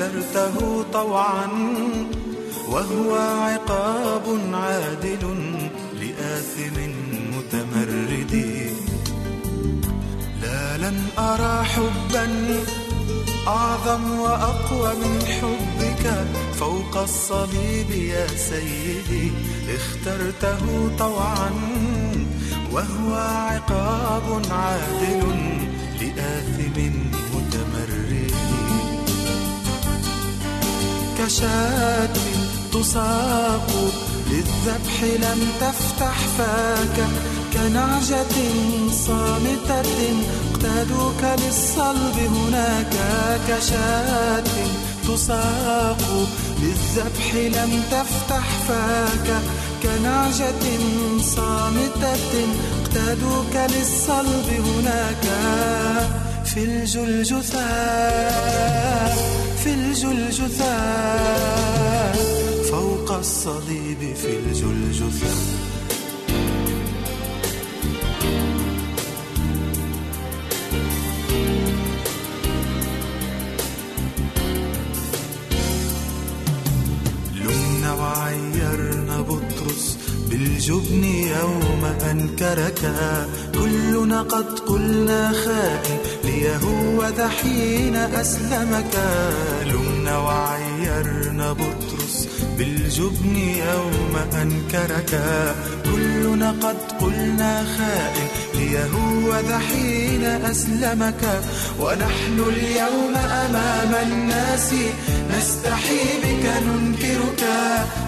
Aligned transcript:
اخترته 0.00 0.84
طوعا 0.92 1.48
وهو 2.68 3.14
عقاب 3.14 4.40
عادل 4.52 5.24
لآثم 6.00 6.76
متمرد. 7.36 8.34
لا 10.42 10.76
لن 10.78 10.98
أرى 11.18 11.64
حبا 11.64 12.26
أعظم 13.46 14.20
وأقوى 14.20 14.94
من 14.94 15.22
حبك 15.26 16.24
فوق 16.54 16.96
الصليب 16.96 17.90
يا 17.90 18.26
سيدي. 18.26 19.32
اخترته 19.76 20.90
طوعا 20.98 21.50
وهو 22.72 23.14
عقاب 23.14 24.42
عادل 24.50 25.22
لآثم 26.00 27.09
كشاة 31.30 32.16
تساق 32.72 33.68
للذبح 34.30 35.02
لم 35.02 35.48
تفتح 35.60 36.18
فاك 36.38 37.06
كنعجة 37.52 38.36
صامتة 39.06 39.82
اقتادوك 40.52 41.22
للصلب 41.46 42.16
هناك 42.18 42.94
كشاة 43.48 44.44
تساق 45.08 46.02
للذبح 46.62 47.34
لم 47.34 47.82
تفتح 47.90 48.46
فاك 48.68 49.42
كنعجة 49.82 50.64
صامتة 51.20 52.48
اقتادوك 52.82 53.54
للصلب 53.76 54.48
هناك 54.66 55.24
في 56.44 56.64
الجلجثة 56.64 57.70
في 59.64 59.74
الجلجثة 59.74 60.76
فوق 62.70 63.12
الصليب 63.12 64.14
في 64.16 64.38
الجلجثة. 64.38 65.34
لمنا 77.34 77.92
وعيرنا 77.92 79.20
بطرس 79.20 79.98
بالجبن 80.30 81.04
يوم 81.04 81.84
أنكرك 82.10 82.94
كلنا 83.54 84.22
قد 84.22 84.58
قلنا 84.58 85.32
خائن 85.32 85.98
ليهوذا 86.30 87.28
حين 87.28 87.96
أسلمك. 87.96 88.94
لمنا 89.66 90.18
وعيرنا 90.18 91.52
بطرس 91.52 92.28
بالجبن 92.58 93.36
يوم 93.36 94.14
أنكرك. 94.42 95.12
كلنا 95.84 96.50
قد 96.50 96.76
قلنا 97.00 97.64
خائن 97.76 98.28
ليهوذا 98.54 99.58
حين 99.58 100.24
أسلمك. 100.24 101.22
ونحن 101.80 102.36
اليوم 102.52 103.14
أمام 103.16 103.92
الناس 104.06 104.68
نستحي 105.30 106.04
بك 106.22 106.44
ننكرك. 106.66 107.42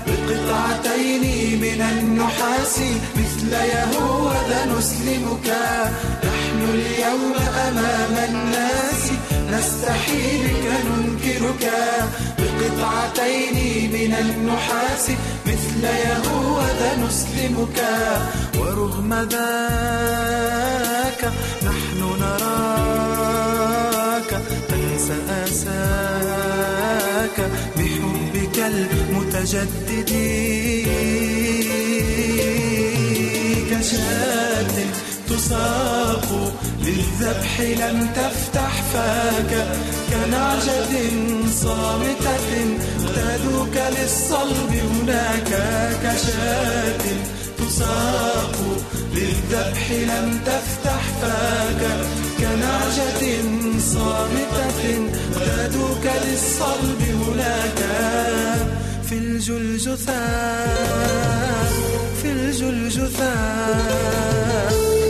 بقطعتين 0.06 1.24
من 1.60 1.80
النحاس 1.92 2.76
مثل 3.16 3.52
يهوذا 3.52 4.60
نسلمك. 4.78 5.48
نحن 6.62 6.74
اليوم 6.74 7.34
أمام 7.68 8.14
الناس 8.28 9.04
نستحي 9.50 10.24
بك 10.42 10.66
ننكرك. 10.86 11.64
بقطعتين 12.38 13.56
من 13.92 14.12
النحاس 14.14 15.06
مثل 15.46 15.82
يهوذا 15.84 16.90
نسلمك. 17.06 17.78
ورغم 18.58 19.12
ذاك 19.14 21.22
نحن 21.62 22.00
نراك. 22.20 24.30
تنسى 24.68 25.16
آساك 25.44 27.36
بحبك 27.76 28.56
المتجدد. 28.58 30.12
كشاة 33.70 34.74
تساق 35.42 36.53
للذبح 36.82 37.60
لم 37.60 38.08
تفتح 38.16 38.82
فاك 38.92 39.66
كنعجة 40.10 40.92
صامتة 41.62 42.53
اقتادوك 43.05 43.76
للصلب 43.99 44.72
هناك 44.72 45.50
كشاة 46.02 47.05
تساق 47.58 48.56
للذبح 49.14 49.90
لم 49.90 50.40
تفتح 50.46 51.02
فاك 51.22 51.82
كنعجة 52.38 53.22
صامتة 53.78 54.81
اقتادوك 55.34 56.05
للصلب 56.25 57.02
هناك 57.02 57.78
في 59.08 59.14
الجلجثة 59.19 60.22
في 62.22 62.31
الجلجثة. 62.31 63.32
فوق 64.72 65.01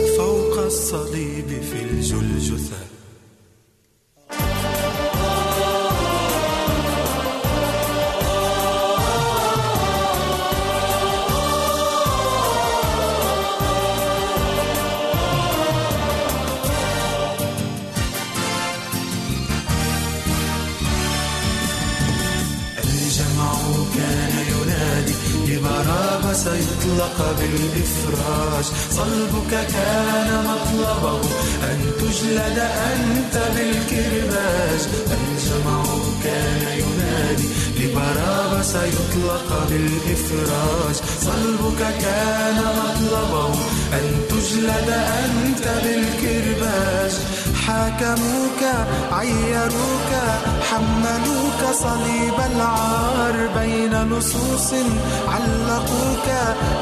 الصليب 0.73 1.61
في 1.61 1.83
الجلجثة. 1.83 2.92
سيطلق 26.83 27.35
بالإفراج 27.39 28.65
صلبك 28.91 29.67
كان 29.73 30.45
مطلبه 30.45 31.21
أن 31.63 31.79
تجلد 31.99 32.59
أنت 32.93 33.35
بالكرباج 33.55 34.81
الجمع 35.11 35.83
كان 36.23 36.61
ينادي 36.79 37.47
وسيطلق 38.63 39.67
بالإفراج 39.69 40.95
صلبك 41.21 41.79
كان 42.01 42.57
مطلبه 42.57 43.53
أن 43.93 44.21
تجلد 44.29 44.89
أنت 45.23 45.67
بالكرباج 45.83 47.11
حاكموك 47.67 48.61
عيروك 49.11 50.11
حملوك 50.71 51.73
صليب 51.73 52.37
العار 52.55 53.49
بين 53.57 53.82
لصوص 54.09 54.69
علقوك 55.27 56.27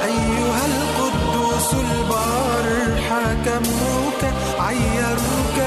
أيها 0.03 0.63
القدوس 0.71 1.69
البار 1.73 2.65
حاكموك 3.09 4.21
عيروك 4.59 5.57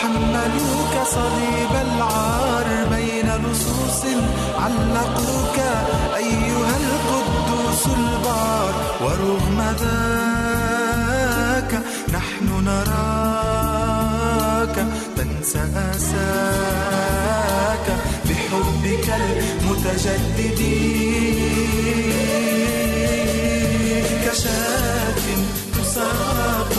حملوك 0.00 0.94
صليب 1.04 1.72
العار. 1.86 2.68
بين 2.90 3.28
لصوص 3.44 4.02
علقوك 4.58 5.58
أيها 6.16 6.74
القدوس 6.82 7.82
البار. 7.86 8.72
ورغم 9.00 9.58
ذاك 9.80 11.72
نحن 12.14 12.46
نراك 12.64 13.96
تنسى 15.16 15.62
آساك. 15.90 17.13
بحبك 18.54 19.08
المتجدد. 19.08 20.60
كشاة 24.24 25.18
تساق 25.74 26.72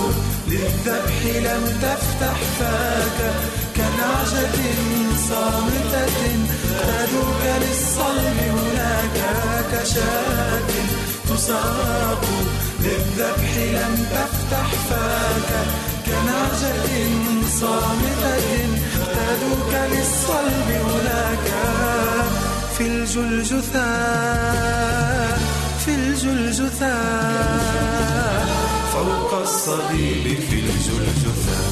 للذبح 0.48 1.26
لم 1.26 1.64
تفتح 1.82 2.38
فاك. 2.60 3.20
كنعجة 3.76 4.58
صامتة 5.30 6.18
قادوك 6.80 7.42
للصلب 7.62 8.38
هناك. 8.58 9.18
كشاة 9.72 10.70
تساق 11.30 12.26
للذبح 12.80 13.58
لم 13.58 14.06
تفتح 14.12 14.70
فاك. 14.90 15.52
كنعجة 16.06 16.86
صامتة 17.62 18.85
قادوك 19.16 19.74
للصلب 19.92 20.70
هناك 20.70 21.48
في 22.78 22.84
الجلجثاء 22.88 24.36
في 25.86 25.92
الجلجثاء 25.96 27.46
فوق 28.94 29.32
الصليب 29.42 30.26
في 30.50 30.56
الجلجثاء 30.60 31.72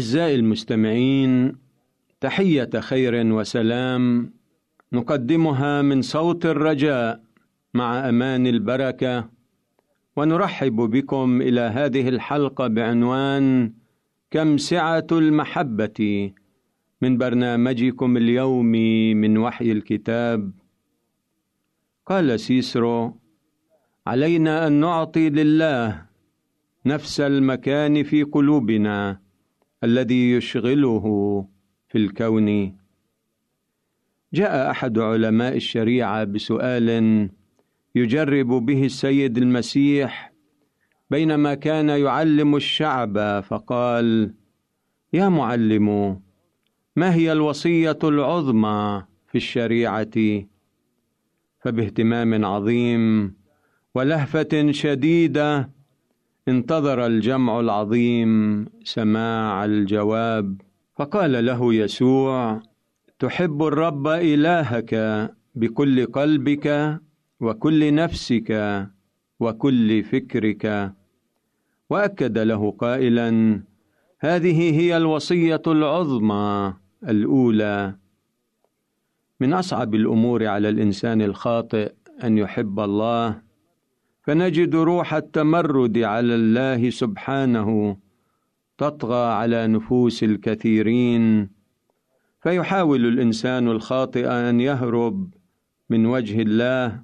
أعزائي 0.00 0.34
المستمعين 0.34 1.56
تحية 2.20 2.70
خير 2.80 3.32
وسلام 3.32 4.32
نقدمها 4.92 5.82
من 5.82 6.02
صوت 6.02 6.46
الرجاء 6.46 7.22
مع 7.74 8.08
أمان 8.08 8.46
البركة 8.46 9.28
ونرحب 10.16 10.76
بكم 10.76 11.42
إلى 11.42 11.60
هذه 11.60 12.08
الحلقة 12.08 12.66
بعنوان 12.66 13.72
كم 14.30 14.58
سعة 14.58 15.06
المحبة؟ 15.12 16.32
من 17.02 17.18
برنامجكم 17.18 18.16
اليومي 18.16 19.14
من 19.14 19.38
وحي 19.38 19.72
الكتاب. 19.72 20.52
قال 22.06 22.40
سيسرو 22.40 23.16
علينا 24.06 24.66
أن 24.66 24.72
نعطي 24.72 25.30
لله 25.30 26.06
نفس 26.86 27.20
المكان 27.20 28.02
في 28.02 28.22
قلوبنا. 28.22 29.29
الذي 29.84 30.30
يشغله 30.32 31.04
في 31.88 31.98
الكون. 31.98 32.76
جاء 34.34 34.70
أحد 34.70 34.98
علماء 34.98 35.56
الشريعة 35.56 36.24
بسؤال 36.24 37.30
يجرب 37.94 38.46
به 38.46 38.84
السيد 38.84 39.38
المسيح 39.38 40.32
بينما 41.10 41.54
كان 41.54 41.88
يعلم 41.88 42.56
الشعب 42.56 43.40
فقال 43.40 44.34
يا 45.12 45.28
معلم 45.28 46.20
ما 46.96 47.14
هي 47.14 47.32
الوصية 47.32 47.98
العظمى 48.04 49.02
في 49.28 49.34
الشريعة؟ 49.34 50.44
فباهتمام 51.60 52.44
عظيم 52.44 53.34
ولهفة 53.94 54.70
شديدة 54.70 55.70
انتظر 56.48 57.06
الجمع 57.06 57.60
العظيم 57.60 58.66
سماع 58.84 59.64
الجواب. 59.64 60.60
فقال 60.96 61.46
له 61.46 61.74
يسوع 61.74 62.62
تحب 63.18 63.62
الرب 63.62 64.06
إلهك 64.08 64.94
بكل 65.54 66.06
قلبك 66.06 66.98
وكل 67.40 67.94
نفسك 67.94 68.50
وكل 69.40 70.02
فكرك. 70.02 70.92
وأكد 71.90 72.38
له 72.38 72.70
قائلا 72.70 73.60
هذه 74.20 74.80
هي 74.80 74.96
الوصية 74.96 75.62
العظمى 75.66 76.74
الأولى. 77.08 77.94
من 79.40 79.52
أصعب 79.52 79.94
الأمور 79.94 80.46
على 80.46 80.68
الإنسان 80.68 81.22
الخاطئ 81.22 81.92
أن 82.24 82.38
يحب 82.38 82.80
الله 82.80 83.49
فنجد 84.30 84.74
روح 84.74 85.14
التمرد 85.14 85.98
على 85.98 86.34
الله 86.34 86.90
سبحانه 86.90 87.96
تطغى 88.78 89.32
على 89.32 89.66
نفوس 89.66 90.24
الكثيرين. 90.24 91.48
فيحاول 92.42 93.06
الإنسان 93.06 93.68
الخاطئ 93.68 94.26
أن 94.28 94.60
يهرب 94.60 95.34
من 95.90 96.06
وجه 96.06 96.42
الله 96.42 97.02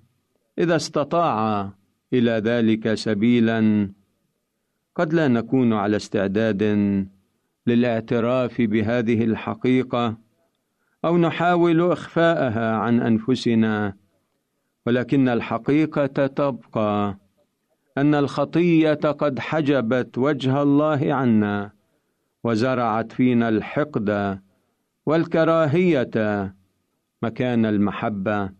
إذا 0.58 0.76
استطاع 0.76 1.70
إلى 2.12 2.30
ذلك 2.30 2.94
سبيلا. 2.94 3.90
قد 4.94 5.12
لا 5.14 5.28
نكون 5.28 5.72
على 5.72 5.96
استعداد 5.96 6.62
للاعتراف 7.66 8.60
بهذه 8.60 9.24
الحقيقة 9.24 10.16
أو 11.04 11.18
نحاول 11.18 11.92
إخفاءها 11.92 12.76
عن 12.76 13.00
أنفسنا. 13.00 13.96
ولكن 14.86 15.28
الحقيقة 15.28 16.26
تبقى 16.26 17.18
أن 17.98 18.14
الخطية 18.14 18.94
قد 18.94 19.38
حجبت 19.38 20.18
وجه 20.18 20.62
الله 20.62 21.14
عنا 21.14 21.72
وزرعت 22.44 23.12
فينا 23.12 23.48
الحقد 23.48 24.40
والكراهية 25.06 26.54
مكان 27.22 27.66
المحبة 27.66 28.50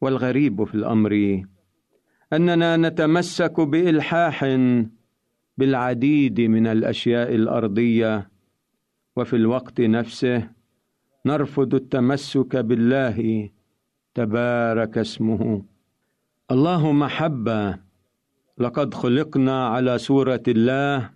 والغريب 0.00 0.64
في 0.64 0.74
الأمر. 0.74 1.42
أننا 2.32 2.76
نتمسك 2.76 3.60
بإلحاح 3.60 4.44
بالعديد 5.58 6.40
من 6.40 6.66
الأشياء 6.66 7.34
الأرضية 7.34 8.30
وفي 9.16 9.36
الوقت 9.36 9.80
نفسه 9.80 10.50
نرفض 11.26 11.74
التمسك 11.74 12.56
بالله 12.56 13.50
تبارك 14.16 14.98
اسمه. 14.98 15.62
الله 16.50 16.92
محبه 16.92 17.78
لقد 18.58 18.94
خلقنا 18.94 19.68
على 19.68 19.98
صورة 19.98 20.42
الله 20.48 21.10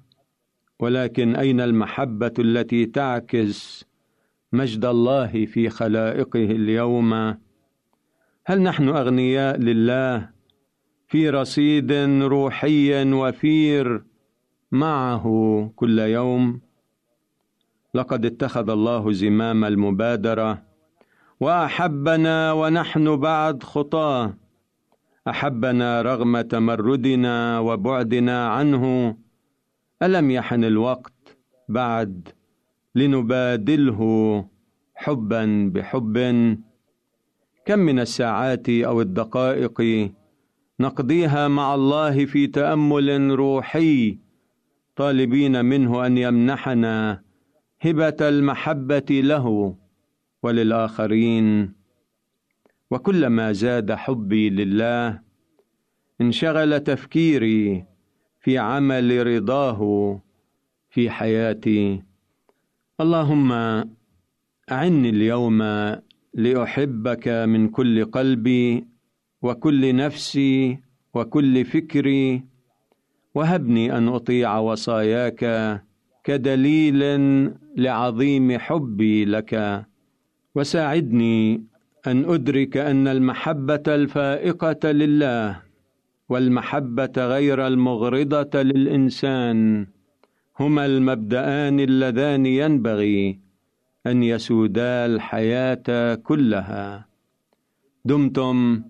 ولكن 0.80 1.36
أين 1.36 1.60
المحبة 1.60 2.32
التي 2.38 2.86
تعكس 2.86 3.84
مجد 4.52 4.84
الله 4.84 5.46
في 5.46 5.68
خلائقه 5.68 6.44
اليوم؟ 6.44 7.12
هل 8.46 8.62
نحن 8.62 8.88
أغنياء 8.88 9.56
لله 9.56 10.30
في 11.08 11.30
رصيد 11.30 11.92
روحي 12.22 13.12
وفير 13.12 14.04
معه 14.72 15.26
كل 15.76 15.98
يوم؟ 15.98 16.60
لقد 17.94 18.26
اتخذ 18.26 18.70
الله 18.70 19.12
زمام 19.12 19.64
المبادرة 19.64 20.69
وأحبنا 21.40 22.52
ونحن 22.52 23.16
بعد 23.16 23.62
خطاه. 23.62 24.34
أحبنا 25.28 26.02
رغم 26.02 26.40
تمردنا 26.40 27.58
وبعدنا 27.58 28.48
عنه. 28.48 29.16
ألم 30.02 30.30
يحن 30.30 30.64
الوقت 30.64 31.38
بعد 31.68 32.28
لنبادله 32.94 34.00
حبا 34.94 35.70
بحب؟ 35.74 36.18
كم 37.66 37.78
من 37.78 37.98
الساعات 38.00 38.68
أو 38.68 39.00
الدقائق 39.00 40.10
نقضيها 40.80 41.48
مع 41.48 41.74
الله 41.74 42.24
في 42.24 42.46
تأمل 42.46 43.30
روحي. 43.30 44.18
طالبين 44.96 45.64
منه 45.64 46.06
أن 46.06 46.18
يمنحنا 46.18 47.22
هبة 47.80 48.16
المحبة 48.20 49.08
له. 49.10 49.79
وللآخرين. 50.42 51.72
وكلما 52.90 53.52
زاد 53.52 53.92
حبي 53.92 54.50
لله 54.50 55.20
انشغل 56.20 56.80
تفكيري 56.80 57.84
في 58.40 58.58
عمل 58.58 59.26
رضاه 59.26 60.20
في 60.90 61.10
حياتي. 61.10 62.02
اللهم 63.00 63.52
أعني 64.72 65.08
اليوم 65.10 65.62
لأحبك 66.34 67.28
من 67.28 67.68
كل 67.68 68.04
قلبي 68.04 68.86
وكل 69.42 69.96
نفسي 69.96 70.78
وكل 71.14 71.64
فكري. 71.64 72.44
وهبني 73.34 73.98
أن 73.98 74.08
أطيع 74.08 74.58
وصاياك 74.58 75.42
كدليل 76.24 77.00
لعظيم 77.76 78.58
حبي 78.58 79.24
لك. 79.24 79.84
وساعدني 80.54 81.62
أن 82.06 82.24
أدرك 82.24 82.76
أن 82.76 83.08
المحبة 83.08 83.82
الفائقة 83.88 84.90
لله 84.90 85.62
والمحبة 86.28 87.12
غير 87.16 87.66
المغرضة 87.66 88.62
للإنسان 88.62 89.86
هما 90.60 90.86
المبدان 90.86 91.80
اللذان 91.80 92.46
ينبغي 92.46 93.38
أن 94.06 94.22
يسودا 94.22 95.06
الحياة 95.06 96.14
كلها. 96.14 97.06
دمتم 98.04 98.82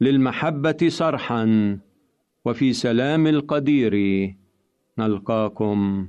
للمحبة 0.00 0.80
صرحا 0.88 1.78
وفي 2.44 2.72
سلام 2.72 3.26
القدير 3.26 3.94
نلقاكم. 4.98 6.08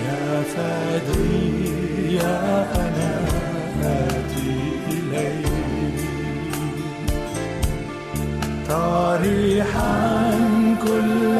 يا 0.06 0.42
فادي 0.42 2.16
يا 2.16 2.40
أنا 2.84 3.12
آتي 3.82 4.54
إليك. 4.90 6.00
طارحا 8.68 9.90
كل 10.86 11.38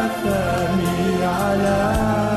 آثامي 0.00 1.24
عليك 1.24 2.34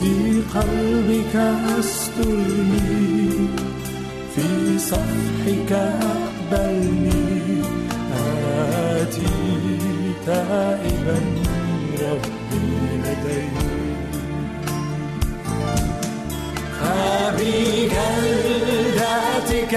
في 0.00 0.12
قلبك 0.54 1.34
أسترني 1.78 3.48
في 4.34 4.78
صفحك 4.78 5.72
أقبلني. 5.72 6.97
تائبا 10.28 11.18
ربي 12.00 12.68
لديك 13.04 13.56
فبجلدتك 18.48 19.74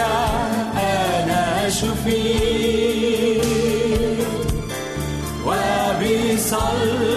أنا 0.77 1.70
شفيت 1.70 3.41
وبصلبك 5.46 7.11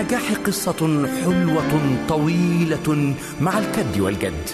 للنجاح 0.00 0.32
قصة 0.46 1.06
حلوة 1.24 1.96
طويلة 2.08 3.14
مع 3.40 3.58
الكد 3.58 4.00
والجد. 4.00 4.48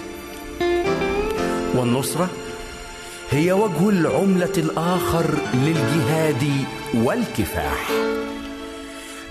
والنصرة 1.74 2.28
هي 3.30 3.52
وجه 3.52 3.88
العملة 3.88 4.52
الآخر 4.58 5.34
للجهاد 5.54 6.44
والكفاح. 6.94 7.90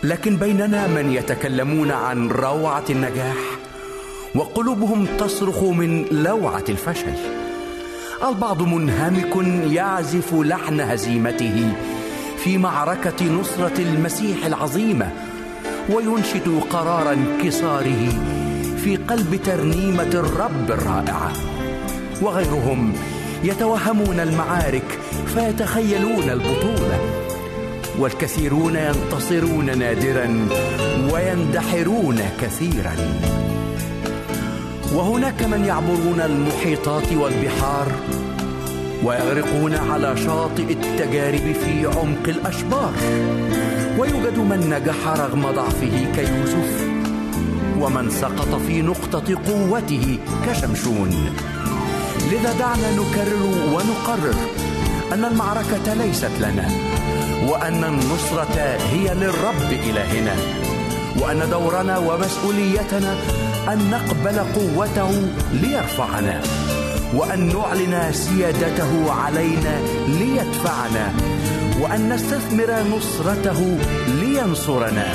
لكن 0.03 0.37
بيننا 0.37 0.87
من 0.87 1.11
يتكلمون 1.11 1.91
عن 1.91 2.27
روعة 2.29 2.85
النجاح 2.89 3.37
وقلوبهم 4.35 5.05
تصرخ 5.19 5.63
من 5.63 6.05
لوعة 6.11 6.65
الفشل. 6.69 7.13
البعض 8.29 8.61
منهمك 8.61 9.35
يعزف 9.73 10.33
لحن 10.33 10.79
هزيمته 10.79 11.73
في 12.43 12.57
معركة 12.57 13.25
نصرة 13.25 13.81
المسيح 13.81 14.45
العظيمة 14.45 15.11
وينشد 15.89 16.61
قرار 16.69 17.13
انكساره 17.13 18.09
في 18.83 18.95
قلب 18.95 19.39
ترنيمة 19.45 20.03
الرب 20.13 20.71
الرائعة. 20.71 21.31
وغيرهم 22.21 22.93
يتوهمون 23.43 24.19
المعارك 24.19 24.99
فيتخيلون 25.35 26.29
البطولة. 26.29 26.99
والكثيرون 27.99 28.75
ينتصرون 28.75 29.77
نادرا 29.77 30.47
ويندحرون 31.13 32.19
كثيرا. 32.41 32.95
وهناك 34.93 35.43
من 35.43 35.65
يعبرون 35.65 36.21
المحيطات 36.21 37.13
والبحار 37.13 37.87
ويغرقون 39.03 39.75
على 39.75 40.17
شاطئ 40.17 40.71
التجارب 40.71 41.55
في 41.65 41.85
عمق 41.85 42.27
الأشبار. 42.27 42.93
ويوجد 43.97 44.37
من 44.37 44.59
نجح 44.69 45.07
رغم 45.07 45.51
ضعفه 45.51 45.95
كيوسف 46.15 46.71
ومن 47.79 48.09
سقط 48.09 48.61
في 48.67 48.81
نقطة 48.81 49.37
قوته 49.47 50.19
كشمشون. 50.47 51.11
لذا 52.31 52.53
دعنا 52.59 52.91
نكرر 52.91 53.43
ونقرر 53.73 54.35
أن 55.13 55.25
المعركة 55.25 55.93
ليست 55.93 56.31
لنا 56.39 56.69
وأن 57.47 57.83
النصرة 57.83 58.77
هي 58.91 59.13
للرب 59.13 59.71
إلهنا 59.89 60.35
وأن 61.21 61.49
دورنا 61.51 61.97
ومسؤوليتنا 61.97 63.15
أن 63.73 63.89
نقبل 63.91 64.39
قوته 64.39 65.11
ليرفعنا 65.53 66.41
وأن 67.13 67.39
نعلن 67.53 68.11
سيادته 68.11 69.11
علينا 69.11 69.79
ليدفعنا. 70.07 71.13
وأن 71.81 72.09
نستثمر 72.09 72.97
نصرته 72.97 73.77
لينصرنا. 74.07 75.07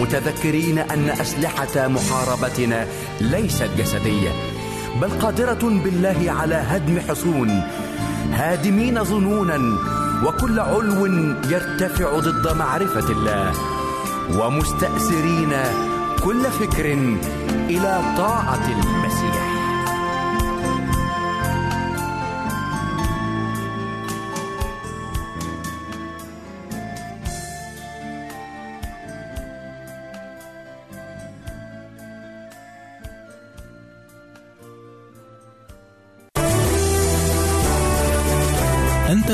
متذكرين 0.00 0.78
أن 0.78 1.08
أسلحة 1.08 1.88
محاربتنا 1.88 2.86
ليست 3.20 3.70
جسدية 3.78 4.30
بل 5.00 5.10
قادرة 5.10 5.58
بالله 5.84 6.24
على 6.28 6.54
هدم 6.54 7.00
حصون 7.08 7.62
هادمين 8.32 9.04
ظنونا 9.04 9.60
وكل 10.24 10.60
علو 10.60 11.06
يرتفع 11.50 12.18
ضد 12.18 12.56
معرفة 12.56 13.12
الله. 13.12 13.52
ومستأسرين 14.38 15.52
كل 16.24 16.44
فكر 16.44 16.92
إلى 17.68 18.00
طاعة 18.16 18.66
المسيح. 18.68 19.55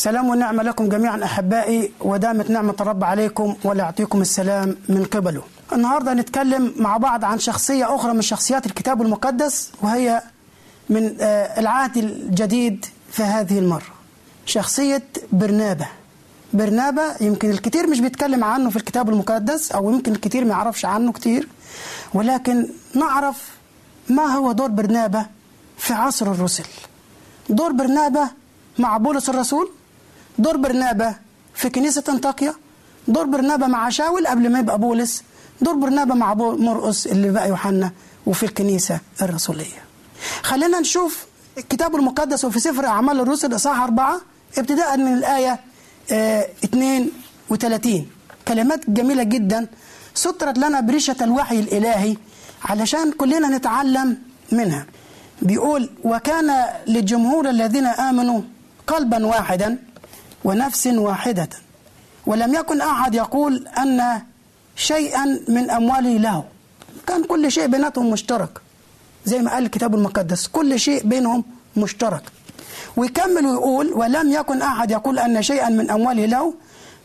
سلام 0.00 0.28
ونعمة 0.28 0.62
لكم 0.62 0.88
جميعا 0.88 1.24
أحبائي 1.24 1.92
ودامت 2.00 2.50
نعمة 2.50 2.74
الرب 2.80 3.04
عليكم 3.04 3.56
ولا 3.64 3.84
يعطيكم 3.84 4.20
السلام 4.20 4.76
من 4.88 5.04
قبله. 5.04 5.42
النهاردة 5.72 6.14
نتكلم 6.14 6.74
مع 6.76 6.96
بعض 6.96 7.24
عن 7.24 7.38
شخصية 7.38 7.94
أخرى 7.94 8.14
من 8.14 8.22
شخصيات 8.22 8.66
الكتاب 8.66 9.02
المقدس 9.02 9.72
وهي 9.82 10.22
من 10.90 11.16
آه، 11.20 11.60
العهد 11.60 11.96
الجديد 11.96 12.86
في 13.10 13.22
هذه 13.22 13.58
المرة. 13.58 13.92
شخصية 14.46 15.02
برنابة. 15.32 15.86
برنابة 16.52 17.02
يمكن 17.20 17.50
الكثير 17.50 17.86
مش 17.86 18.00
بيتكلم 18.00 18.44
عنه 18.44 18.70
في 18.70 18.76
الكتاب 18.76 19.08
المقدس 19.08 19.72
أو 19.72 19.90
يمكن 19.90 20.12
الكثير 20.12 20.44
ما 20.44 20.50
يعرفش 20.50 20.84
عنه 20.84 21.12
كتير 21.12 21.48
ولكن 22.14 22.68
نعرف 22.94 23.50
ما 24.08 24.22
هو 24.22 24.52
دور 24.52 24.68
برنابة 24.68 25.26
في 25.78 25.92
عصر 25.92 26.32
الرسل. 26.32 26.64
دور 27.48 27.72
برنابة 27.72 28.28
مع 28.78 28.96
بولس 28.96 29.28
الرسول؟ 29.28 29.70
دور 30.40 30.56
برنابة 30.56 31.14
في 31.54 31.70
كنيسة 31.70 32.04
أنطاكيا 32.08 32.54
دور 33.08 33.24
برنابة 33.24 33.66
مع 33.66 33.88
شاول 33.88 34.26
قبل 34.26 34.52
ما 34.52 34.58
يبقى 34.58 34.78
بولس 34.78 35.22
دور 35.60 35.74
برنابة 35.74 36.14
مع 36.14 36.34
مرقس 36.34 37.06
اللي 37.06 37.30
بقى 37.30 37.48
يوحنا 37.48 37.90
وفي 38.26 38.42
الكنيسة 38.42 39.00
الرسولية. 39.22 39.80
خلينا 40.42 40.80
نشوف 40.80 41.26
الكتاب 41.58 41.94
المقدس 41.96 42.44
وفي 42.44 42.60
سفر 42.60 42.86
أعمال 42.86 43.20
الرسل 43.20 43.54
إصحاح 43.54 43.80
أربعة 43.82 44.20
ابتداء 44.58 44.96
من 44.96 45.12
الآية 45.14 45.60
22 46.12 47.10
وثلاثين 47.50 48.08
كلمات 48.48 48.90
جميلة 48.90 49.22
جدا. 49.22 49.66
سترت 50.14 50.58
لنا 50.58 50.80
بريشة 50.80 51.16
الوحي 51.22 51.60
الإلهي 51.60 52.16
علشان 52.64 53.12
كلنا 53.12 53.48
نتعلم 53.48 54.18
منها. 54.52 54.86
بيقول 55.42 55.90
وكان 56.04 56.64
للجمهور 56.86 57.50
الذين 57.50 57.86
آمنوا 57.86 58.40
قلبا 58.86 59.26
واحدا 59.26 59.78
ونفس 60.44 60.86
واحدة. 60.86 61.48
ولم 62.26 62.54
يكن 62.54 62.80
أحد 62.80 63.14
يقول 63.14 63.68
أن 63.68 64.22
شيئا 64.76 65.40
من 65.48 65.70
أمواله 65.70 66.16
له. 66.16 66.44
كان 67.06 67.24
كل 67.24 67.52
شيء 67.52 67.66
بيناتهم 67.66 68.10
مشترك. 68.10 68.60
زي 69.24 69.38
ما 69.38 69.50
قال 69.50 69.64
الكتاب 69.64 69.94
المقدس 69.94 70.46
كل 70.46 70.80
شيء 70.80 71.02
بينهم 71.06 71.44
مشترك. 71.76 72.22
ويكمل 72.96 73.46
ويقول 73.46 73.92
ولم 73.92 74.32
يكن 74.32 74.62
أحد 74.62 74.90
يقول 74.90 75.18
أن 75.18 75.42
شيئا 75.42 75.68
من 75.68 75.90
أمواله 75.90 76.26
له 76.26 76.54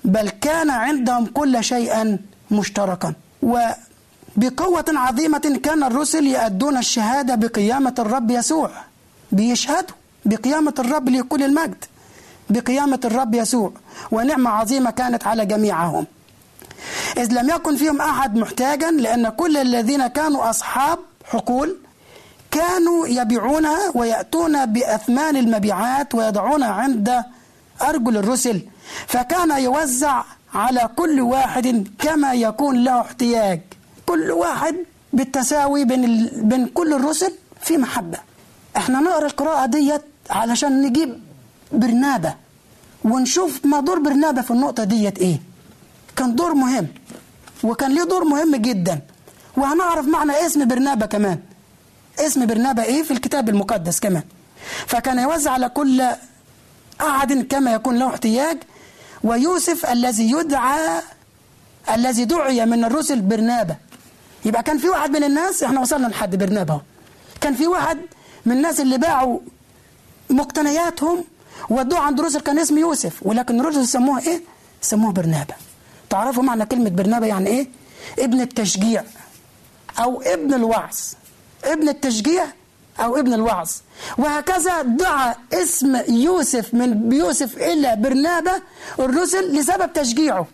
بل 0.04 0.30
كان 0.30 0.70
عندهم 0.70 1.26
كل 1.26 1.64
شيء 1.64 2.18
مشتركا. 2.52 3.14
وبقوة 3.42 4.86
عظيمة 4.88 5.60
كان 5.64 5.84
الرسل 5.84 6.28
يؤدون 6.28 6.78
الشهادة 6.78 7.36
بقيامة 7.36 7.96
الرب 8.00 8.32
يسوع. 8.32 8.72
بيشهدوا 9.32 9.96
بقيامة 10.26 10.74
الرب 10.80 11.10
لكل 11.10 11.44
المجد. 11.44 11.86
بقيامة 12.50 13.00
الرب 13.06 13.36
يسوع 13.36 13.72
ونعمة 14.12 14.50
عظيمة 14.50 14.92
كانت 14.92 15.28
على 15.28 15.46
جميعهم. 15.46 16.06
إذ 17.18 17.34
لم 17.34 17.50
يكن 17.50 17.76
فيهم 17.76 18.02
أحد 18.02 18.36
محتاجا 18.36 18.92
لأن 18.92 19.30
كل 19.30 19.58
الذين 19.58 20.08
كانوا 20.08 20.50
أصحاب 20.50 21.00
حقول 21.26 21.78
كانوا 22.52 23.08
يبيعونها 23.08 23.92
ويأتون 23.94 24.66
بأثمان 24.66 25.38
المبيعات 25.38 26.16
ويضعونها 26.16 26.72
عند 26.72 27.24
أرجل 27.82 28.18
الرسل 28.18 28.62
فكان 29.08 29.52
يوزع 29.64 30.24
على 30.54 30.90
كل 30.96 31.22
واحد 31.22 31.88
كما 32.00 32.34
يكون 32.34 32.84
له 32.84 33.02
احتياج. 33.02 33.62
كل 34.06 34.32
واحد 34.32 34.76
بالتساوي 35.14 35.86
بين, 35.86 36.04
ال... 36.04 36.30
بين 36.44 36.68
كل 36.68 36.94
الرسل 36.94 37.34
في 37.62 37.78
محبة. 37.78 38.18
إحنا 38.78 39.00
نقرأ 39.00 39.26
القراءة 39.26 39.66
ديت 39.66 40.02
علشان 40.30 40.82
نجيب 40.82 41.20
برنابة. 41.72 42.36
ونشوف 43.04 43.66
ما 43.66 43.80
دور 43.80 44.00
برنابة 44.00 44.42
في 44.42 44.52
النقطة 44.52 44.84
ديت 44.84 45.20
إيه. 45.20 45.40
كان 46.16 46.36
دور 46.36 46.54
مهم. 46.54 46.88
وكان 47.64 47.92
ليه 47.96 48.04
دور 48.04 48.24
مهم 48.24 48.56
جدا. 48.56 49.00
وهنعرف 49.58 50.06
معنى 50.06 50.46
اسم 50.46 50.68
برنابة 50.68 51.06
كمان. 51.06 51.40
اسم 52.20 52.46
برنابة 52.46 52.84
إيه 52.84 53.04
في 53.04 53.12
الكتاب 53.12 53.50
المقدس 53.50 54.00
كمان. 54.00 54.24
فكان 54.88 55.20
يوزع 55.20 55.52
على 55.52 55.70
كل 55.70 56.02
أحد 57.02 57.34
كما 57.34 57.74
يكون 57.74 57.96
له 58.00 58.08
احتياج. 58.08 58.58
ويوسف 59.24 59.86
الذي 59.86 60.32
يدعى 60.32 61.02
الذي 61.94 62.26
دعي 62.26 62.66
من 62.66 62.84
الرسل 62.84 63.22
برنابة. 63.22 63.76
يبقى 64.46 64.64
كان 64.64 64.78
في 64.78 64.90
واحد 64.90 65.10
من 65.12 65.24
الناس 65.24 65.64
إحنا 65.64 65.80
وصلنا 65.80 66.08
لحد 66.08 66.36
برنابة. 66.36 66.82
كان 67.42 67.54
في 67.54 67.68
واحد 67.68 67.98
من 68.46 68.52
الناس 68.58 68.80
اللي 68.80 68.98
باعوا 68.98 69.40
مقتنياتهم 70.30 71.24
ودوه 71.70 72.00
عند 72.00 72.20
الرسل 72.20 72.40
كان 72.40 72.60
اسمه 72.60 72.80
يوسف 72.80 73.14
ولكن 73.22 73.60
الرسل 73.60 73.88
سموه 73.88 74.20
إيه؟ 74.20 74.42
سموه 74.82 75.12
برنابة. 75.12 75.54
تعرفوا 76.10 76.44
معنى 76.44 76.66
كلمة 76.66 76.90
برنابة 76.90 77.26
يعني 77.26 77.48
إيه؟ 77.48 77.68
ابن 78.20 78.42
التشجيع 78.42 79.04
أو 80.00 80.22
ابن 80.22 80.54
الوعظ. 80.54 80.98
ابن 81.64 81.90
التشجيع 81.90 82.46
أو 83.00 83.20
ابن 83.20 83.34
الوعظ. 83.34 83.70
وهكذا 84.18 84.82
دعا 84.82 85.36
اسم 85.54 86.02
يوسف 86.08 86.74
من 86.74 87.12
يوسف 87.14 87.58
إلى 87.58 87.96
برنابة 87.96 88.52
الرسل 89.00 89.52
لسبب 89.58 89.94
تشجيعه. 89.94 90.48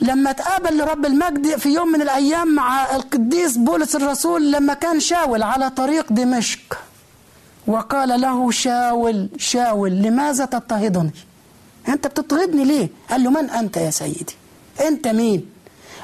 لما 0.00 0.32
تقابل 0.32 0.78
لرب 0.78 1.06
المجد 1.06 1.56
في 1.56 1.68
يوم 1.68 1.88
من 1.88 2.02
الأيام 2.02 2.54
مع 2.54 2.96
القديس 2.96 3.56
بولس 3.56 3.96
الرسول 3.96 4.52
لما 4.52 4.74
كان 4.74 5.00
شاول 5.00 5.42
على 5.42 5.70
طريق 5.70 6.12
دمشق. 6.12 6.78
وقال 7.66 8.20
له 8.20 8.50
شاول 8.50 9.28
شاول 9.36 9.90
لماذا 9.90 10.44
تضطهدني؟ 10.44 11.10
أنت 11.88 12.06
بتضطهدني 12.06 12.64
ليه؟ 12.64 12.88
قال 13.10 13.24
له 13.24 13.30
من 13.30 13.50
أنت 13.50 13.76
يا 13.76 13.90
سيدي؟ 13.90 14.34
أنت 14.86 15.08
مين؟ 15.08 15.50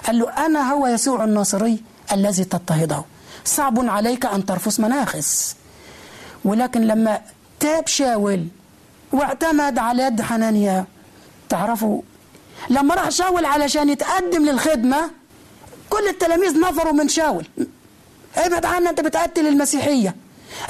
قال 0.07 0.19
له 0.19 0.47
أنا 0.47 0.73
هو 0.73 0.87
يسوع 0.87 1.25
الناصري 1.25 1.83
الذي 2.13 2.45
تضطهده. 2.45 3.05
صعب 3.45 3.89
عليك 3.89 4.27
أن 4.27 4.47
ترفس 4.47 4.81
مناخس. 4.81 5.57
ولكن 6.45 6.81
لما 6.81 7.21
تاب 7.61 7.87
شاول 7.87 8.47
واعتمد 9.13 9.79
على 9.79 10.03
يد 10.03 10.23
حنانيا 10.23 10.85
تعرفوا 11.49 12.03
لما 12.71 12.95
راح 12.95 13.09
شاول 13.09 13.45
علشان 13.45 13.89
يتقدم 13.89 14.45
للخدمة 14.45 15.11
كل 15.91 16.09
التلاميذ 16.09 16.61
نفروا 16.61 16.93
من 16.93 17.09
شاول. 17.09 17.47
ابعد 18.37 18.65
عنا 18.67 18.91
أنت 18.91 19.01
بتقتل 19.01 19.47
المسيحية. 19.47 20.17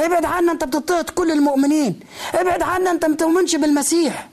ابعد 0.01 0.25
عنا 0.25 0.53
انت 0.53 0.65
بتضطهد 0.65 1.11
كل 1.11 1.31
المؤمنين. 1.31 2.01
ابعد 2.35 2.63
عنا 2.63 2.91
انت 2.91 3.05
ما 3.05 3.17
تؤمنش 3.17 3.57
بالمسيح. 3.57 4.29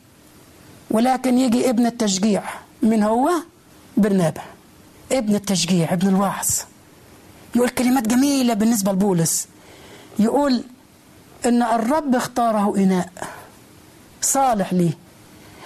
ولكن 0.91 1.37
يجي 1.37 1.69
ابن 1.69 1.85
التشجيع. 1.85 2.43
من 2.81 3.03
هو؟ 3.03 3.31
برنابا. 3.97 4.41
ابن 5.11 5.35
التشجيع 5.35 5.93
ابن 5.93 6.07
الوعظ. 6.07 6.47
يقول 7.55 7.69
كلمات 7.69 8.07
جميلة 8.07 8.53
بالنسبة 8.53 8.91
لبولس. 8.91 9.47
يقول 10.19 10.63
إن 11.45 11.63
الرب 11.63 12.15
اختاره 12.15 12.75
إناء. 12.77 13.09
صالح 14.21 14.73
ليه 14.73 14.97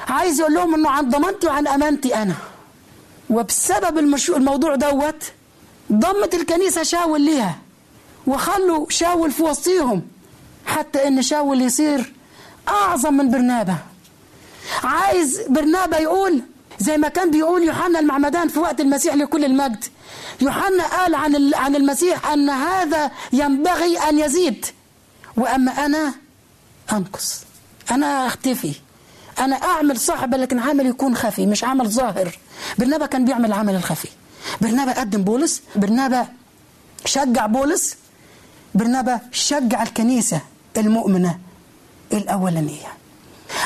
عايز 0.07 0.39
يقول 0.39 0.53
لهم 0.53 0.75
إنه 0.75 0.89
عن 0.89 1.09
ضمانتي 1.09 1.47
وعن 1.47 1.67
أمانتي 1.67 2.15
أنا. 2.15 2.35
وبسبب. 3.29 3.97
الموضوع 4.29 4.75
دوت 4.75 5.23
ضمت 5.91 6.33
الكنيسة 6.33 6.83
شاول 6.83 7.21
ليها. 7.21 7.55
وخلوا 8.27 8.85
شاول 8.89 9.31
في 9.31 9.43
وسطيهم 9.43 10.01
حتى 10.65 11.07
إن 11.07 11.21
شاول 11.21 11.61
يصير 11.61 12.13
أعظم 12.67 13.13
من 13.13 13.31
برنابا 13.31 13.75
عايز 14.83 15.41
برنابا 15.49 15.97
يقول 15.97 16.41
زي 16.79 16.97
ما 16.97 17.07
كان 17.07 17.31
بيقول 17.31 17.63
يوحنا 17.63 17.99
المعمدان 17.99 18.47
في 18.47 18.59
وقت 18.59 18.81
المسيح 18.81 19.15
لكل 19.15 19.45
المجد. 19.45 19.85
يوحنا 20.41 20.83
قال 20.83 21.15
عن 21.15 21.53
عن 21.53 21.75
المسيح 21.75 22.27
أن 22.31 22.49
هذا 22.49 23.11
ينبغي 23.33 23.97
أن 23.97 24.19
يزيد. 24.19 24.65
وأما 25.37 25.85
أنا 25.85 26.13
أنقص. 26.91 27.41
أنا 27.91 28.27
أختفي. 28.27 28.73
أنا 29.39 29.55
أعمل 29.55 29.99
صاحبة 29.99 30.37
لكن 30.37 30.59
عمل 30.59 30.85
يكون 30.85 31.15
خفي 31.15 31.45
مش 31.45 31.63
عمل 31.63 31.89
ظاهر. 31.89 32.37
برنابا 32.77 33.05
كان 33.05 33.25
بيعمل 33.25 33.45
العمل 33.45 33.75
الخفي. 33.75 34.09
برنابا 34.61 34.91
قدم 34.99 35.23
بولس. 35.23 35.61
برنابا 35.75 36.27
شجع 37.05 37.45
بولس. 37.45 37.95
برنابا 38.75 39.19
شجع 39.31 39.83
الكنيسة 39.83 40.41
المؤمنة 40.77 41.39
الأولانية. 42.13 42.87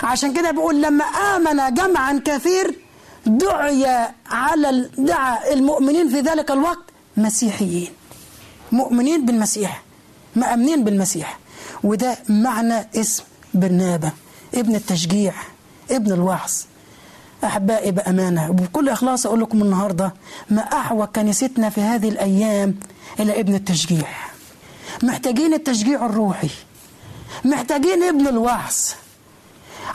عشان 0.04 0.34
كده 0.34 0.52
بيقول 0.52 0.82
لما 0.82 1.06
آمن 1.06 1.74
جمعا 1.74 2.22
كثير 2.26 2.80
دعي 3.26 4.08
على 4.32 4.90
دعا 4.98 5.54
المؤمنين 5.54 6.10
في 6.10 6.20
ذلك 6.20 6.52
الوقت 6.52 6.84
مسيحيين. 7.18 7.90
مؤمنين 8.72 9.26
بالمسيح 9.26 9.84
مأمنين 10.36 10.84
بالمسيح. 10.84 11.40
وده 11.84 12.18
معنى 12.30 12.88
اسم 12.96 13.24
برنابا 13.54 14.12
ابن 14.54 14.76
التشجيع 14.76 15.34
ابن 15.92 16.12
الوعظ. 16.12 16.52
أحبائي 17.44 17.92
بأمانة 17.92 18.50
وبكل 18.50 18.90
إخلاص 18.90 19.26
أقول 19.26 19.42
لكم 19.42 19.62
النهاردة 19.62 20.14
ما 20.50 20.62
أحوج 20.62 21.08
كنيستنا 21.08 21.70
في 21.70 21.82
هذه 21.82 22.10
الأيام 22.10 22.76
إلى 23.20 23.40
ابن 23.40 23.56
التشجيع. 23.56 24.08
محتاجين 25.04 25.54
التشجيع 25.54 26.06
الروحي. 26.06 26.50
محتاجين 27.46 28.04
ابن 28.04 28.28
الوعظ. 28.28 28.76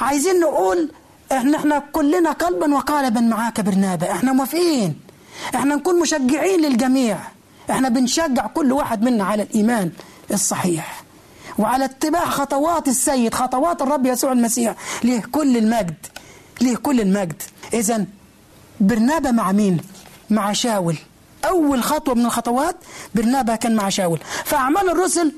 عايزين 0.01 0.41
نقول 0.41 0.93
إحنا 1.33 1.57
إحنا 1.59 1.79
كلنا 1.93 2.33
قلبا 2.33 2.75
وقالبا 2.75 3.21
معاك 3.21 3.61
برنابا 3.61 4.13
إحنا 4.13 4.33
موافقين. 4.33 5.01
إحنا 5.55 5.75
نكون 5.75 6.01
مشجعين 6.01 6.61
للجميع. 6.61 7.19
إحنا 7.71 7.89
بنشجع 7.89 8.47
كل 8.47 8.73
واحد 8.73 9.03
منا 9.03 9.25
على 9.25 9.43
الإيمان 9.43 9.91
الصحيح. 10.33 11.03
وعلى 11.59 11.85
اتباع 11.85 12.25
خطوات 12.25 12.89
السيد 12.89 13.35
خطوات 13.35 13.83
الرب 13.83 14.07
يسوع 14.07 14.33
المسيح 14.33 14.75
ليه 15.05 15.23
كل 15.33 15.57
المجد. 15.57 16.07
ليه 16.61 16.77
كل 16.77 17.01
المجد. 17.01 17.43
اذا 17.73 18.05
برنابا 18.81 19.31
مع 19.31 19.53
مين؟ 19.53 19.81
مع 20.31 20.53
شاول. 20.53 20.97
أول 21.44 21.83
خطوة 21.83 22.14
من 22.14 22.27
الخطوات 22.27 22.77
برنابا 23.14 23.57
كان 23.57 23.77
مع 23.77 23.88
شاول. 23.88 24.20
فأعمال 24.44 24.90
الرسل 24.90 25.33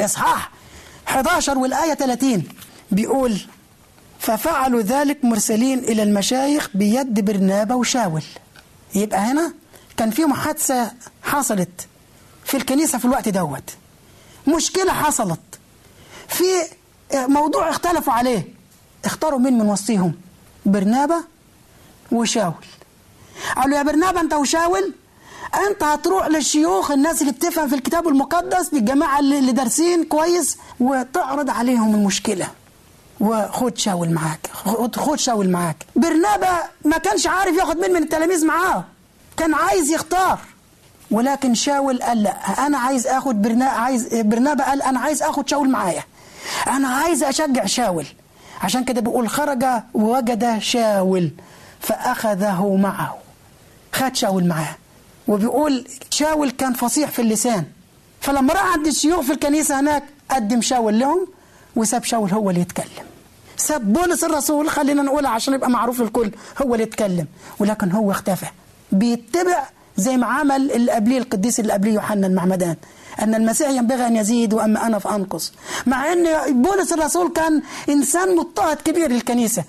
إصحاح 0.00 0.50
11 1.08 1.58
والآية 1.58 1.94
30 1.94 2.42
بيقول 2.90 3.40
ففعلوا 4.18 4.80
ذلك 4.82 5.24
مرسلين 5.24 5.78
إلى 5.78 6.02
المشايخ 6.02 6.68
بيد 6.74 7.20
برنابا 7.24 7.74
وشاول. 7.74 8.22
يبقى 8.94 9.18
هنا 9.18 9.52
كان 9.96 10.10
في 10.10 10.24
محادثة 10.24 10.92
حصلت 11.22 11.86
في 12.44 12.56
الكنيسة 12.56 12.98
في 12.98 13.04
الوقت 13.04 13.28
دوت. 13.28 13.70
مشكلة 14.48 14.92
حصلت. 14.92 15.40
في 16.28 16.44
موضوع 17.14 17.70
اختلفوا 17.70 18.12
عليه. 18.12 18.48
اختاروا 19.04 19.38
مين 19.38 19.58
من 19.58 19.68
وسطيهم 19.68 20.14
برنابا 20.66 21.24
وشاول. 22.12 22.54
قال 23.56 23.70
له 23.70 23.76
يا 23.76 23.82
برنابا 23.82 24.20
أنت 24.20 24.34
وشاول؟ 24.34 24.92
أنت 25.68 25.82
هتروح 25.82 26.26
للشيوخ 26.26 26.90
الناس 26.90 27.20
اللي 27.22 27.32
بتفهم 27.32 27.68
في 27.68 27.74
الكتاب 27.74 28.08
المقدس 28.08 28.74
للجماعه 28.74 29.18
اللي 29.18 29.52
دارسين 29.52 30.04
كويس 30.04 30.56
وتعرض 30.80 31.50
عليهم 31.50 31.94
المشكلة. 31.94 32.46
وخد 33.20 33.78
شاول 33.78 34.10
معاك 34.10 34.46
خد 34.96 35.18
شاول 35.18 35.50
معاك. 35.50 35.76
برنابا 35.96 36.58
ما 36.84 36.98
كانش 36.98 37.26
عارف 37.26 37.56
ياخد 37.56 37.76
مين 37.78 37.92
من 37.92 38.02
التلاميذ 38.02 38.46
معاه. 38.46 38.84
كان 39.36 39.54
عايز 39.54 39.90
يختار. 39.90 40.38
ولكن 41.10 41.54
شاول 41.54 42.02
قال 42.02 42.22
لا 42.22 42.66
أنا 42.66 42.78
عايز 42.78 43.06
آخد 43.06 43.42
برنا 43.42 43.64
عايز 43.64 44.08
برنابا 44.14 44.64
قال 44.64 44.82
أنا 44.82 45.00
عايز 45.00 45.22
آخد 45.22 45.48
شاول 45.48 45.70
معايا. 45.70 46.02
أنا 46.66 46.88
عايز 46.88 47.22
أشجع 47.22 47.66
شاول. 47.66 48.06
عشان 48.62 48.84
كده 48.84 49.00
بيقول 49.00 49.28
خرج 49.28 49.64
ووجد 49.94 50.58
شاول 50.58 51.30
فأخذه 51.80 52.76
معه. 52.76 53.18
خد 53.92 54.16
شاول 54.16 54.46
معاه. 54.46 54.76
وبيقول 55.28 55.86
شاول 56.10 56.50
كان 56.50 56.72
فصيح 56.72 57.10
في 57.10 57.22
اللسان. 57.22 57.64
فلما 58.20 58.52
راح 58.54 58.72
عند 58.72 58.86
الشيوخ 58.86 59.20
في 59.20 59.32
الكنيسة 59.32 59.80
هناك 59.80 60.02
قدم 60.30 60.60
شاول 60.60 60.98
لهم 60.98 61.26
وساب 61.76 62.04
شاول 62.04 62.30
هو 62.30 62.50
اللي 62.50 62.60
يتكلم. 62.60 63.04
ساب 63.56 63.92
بولس 63.92 64.24
الرسول 64.24 64.70
خلينا 64.70 65.02
نقولها 65.02 65.30
عشان 65.30 65.54
يبقى 65.54 65.70
معروف 65.70 66.00
للكل 66.00 66.30
هو 66.62 66.74
اللي 66.74 66.82
يتكلم. 66.82 67.26
ولكن 67.58 67.92
هو 67.92 68.10
اختفى. 68.10 68.46
بيتبع 68.92 69.64
زي 69.96 70.16
ما 70.16 70.26
عمل 70.26 70.72
اللي 70.72 70.92
قبليه 70.92 71.18
القديس 71.18 71.60
اللي 71.60 71.72
قبليه 71.72 71.92
يوحنا 71.92 72.26
المعمدان 72.26 72.76
أن 73.20 73.34
المسيح 73.34 73.68
ينبغي 73.68 74.06
أن 74.06 74.16
يزيد 74.16 74.54
وأما 74.54 74.86
أنا 74.86 74.98
فأنقص 74.98 75.52
مع 75.86 76.12
أن 76.12 76.26
بولس 76.62 76.92
الرسول 76.92 77.32
كان 77.32 77.62
إنسان 77.88 78.36
مضطهد 78.36 78.76
كبير 78.76 79.10
للكنيسة. 79.10 79.64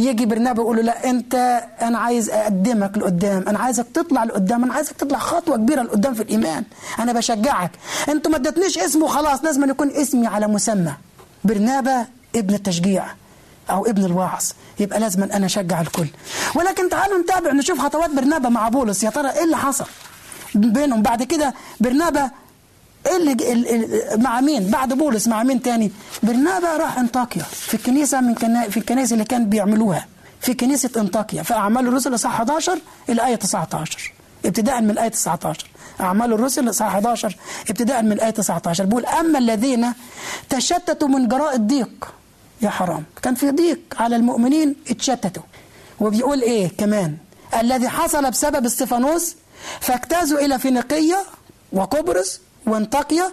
يجي 0.00 0.26
برنابا 0.26 0.62
يقول 0.62 0.76
له 0.76 0.82
لا 0.82 1.10
أنت 1.10 1.34
أنا 1.82 1.98
عايز 1.98 2.30
أقدمك 2.30 2.98
لقدام 2.98 3.48
أنا 3.48 3.58
عايزك 3.58 3.86
تطلع 3.94 4.24
لقدام 4.24 4.64
أنا 4.64 4.74
عايزك 4.74 4.92
تطلع 4.92 5.18
خطوة 5.18 5.56
كبيرة 5.56 5.82
لقدام 5.82 6.14
في 6.14 6.22
الإيمان. 6.22 6.64
أنا 6.98 7.12
بشجعك. 7.12 7.70
أنتوا 8.08 8.30
ما 8.30 8.36
ادتنيش 8.36 8.78
اسمه 8.78 9.06
خلاص 9.06 9.44
لازم 9.44 9.70
يكون 9.70 9.90
اسمي 9.90 10.26
على 10.26 10.46
مسمى. 10.46 10.92
برنابا 11.44 12.06
ابن 12.36 12.54
التشجيع 12.54 13.04
أو 13.70 13.86
ابن 13.86 14.04
الوعظ 14.04 14.44
يبقى 14.80 15.00
لازم 15.00 15.22
أنا 15.22 15.46
أشجع 15.46 15.80
الكل. 15.80 16.06
ولكن 16.54 16.88
تعالوا 16.88 17.18
نتابع 17.18 17.52
نشوف 17.52 17.78
خطوات 17.80 18.10
برنابا 18.10 18.48
مع 18.48 18.68
بولس. 18.68 19.02
يا 19.02 19.10
ترى 19.10 19.30
إيه 19.30 19.44
اللي 19.44 19.56
حصل 19.56 19.86
بينهم؟ 20.54 21.02
بعد 21.02 21.22
كده 21.22 21.54
برنابا 21.80 22.30
اللي 23.16 23.32
ال- 23.32 23.68
ال- 23.68 24.22
مع 24.22 24.40
مين؟ 24.40 24.66
بعد 24.70 24.92
بولس 24.92 25.28
مع 25.28 25.42
مين 25.42 25.62
تاني؟ 25.62 25.90
برنابا 26.22 26.76
راح 26.76 26.98
أنطاكيا 26.98 27.42
في 27.42 27.74
الكنيسة 27.74 28.20
من 28.20 28.34
كنا 28.34 28.68
في 28.68 28.76
الكنائس 28.76 29.12
اللي 29.12 29.24
كان 29.24 29.46
بيعملوها 29.48 30.06
في 30.40 30.54
كنيسة 30.54 30.90
أنطاكيا 30.96 31.42
في 31.42 31.54
أعمال 31.54 31.88
الرسل 31.88 32.14
اصحاح 32.14 32.34
11 32.34 32.78
إلى 33.08 33.26
آية 33.26 33.34
19 33.36 34.12
ابتداء 34.44 34.80
من 34.80 34.90
الايه 34.90 35.08
19 35.08 35.66
أعمال 36.00 36.32
الرسل 36.32 36.70
اصحاح 36.70 36.94
11 36.94 37.36
ابتداء 37.70 38.02
من 38.02 38.12
الايه 38.12 38.30
19 38.30 38.84
بيقول 38.84 39.06
أما 39.06 39.38
الذين 39.38 39.92
تشتتوا 40.48 41.08
من 41.08 41.28
جراء 41.28 41.54
الضيق 41.56 42.14
يا 42.62 42.70
حرام. 42.70 43.04
كان 43.22 43.34
في 43.34 43.50
ضيق 43.50 43.78
على 43.98 44.16
المؤمنين 44.16 44.76
اتشتتوا. 44.90 45.42
وبيقول 46.00 46.42
إيه 46.42 46.68
كمان؟ 46.78 47.16
الذي 47.60 47.88
حصل 47.88 48.30
بسبب 48.30 48.64
استفانوس 48.66 49.34
فاجتازوا 49.80 50.38
إلى 50.38 50.58
فينيقيه 50.58 51.22
وقبرص 51.72 52.40
وانطاكيا 52.66 53.24